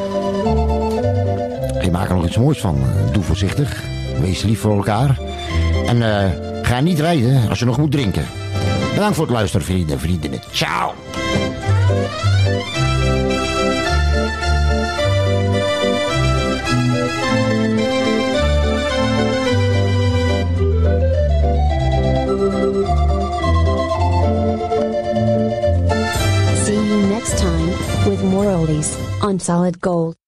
Je 1.81 1.89
maakt 1.91 2.09
er 2.09 2.15
nog 2.15 2.25
iets 2.25 2.37
moois 2.37 2.59
van. 2.59 2.83
Doe 3.11 3.23
voorzichtig, 3.23 3.83
wees 4.21 4.41
lief 4.41 4.59
voor 4.59 4.75
elkaar. 4.75 5.19
En 5.85 6.01
eh, 6.01 6.31
ga 6.61 6.79
niet 6.79 6.99
rijden 6.99 7.49
als 7.49 7.59
je 7.59 7.65
nog 7.65 7.77
moet 7.77 7.91
drinken. 7.91 8.25
Bedankt 8.93 9.15
voor 9.15 9.25
het 9.25 9.35
luisteren, 9.35 9.65
vrienden 9.65 9.93
en 9.93 9.99
vriendinnen. 9.99 10.39
Ciao! 10.51 10.93
With 28.07 28.23
more 28.23 28.45
oldies 28.45 28.95
on 29.21 29.37
Solid 29.39 29.81
Gold. 29.81 30.26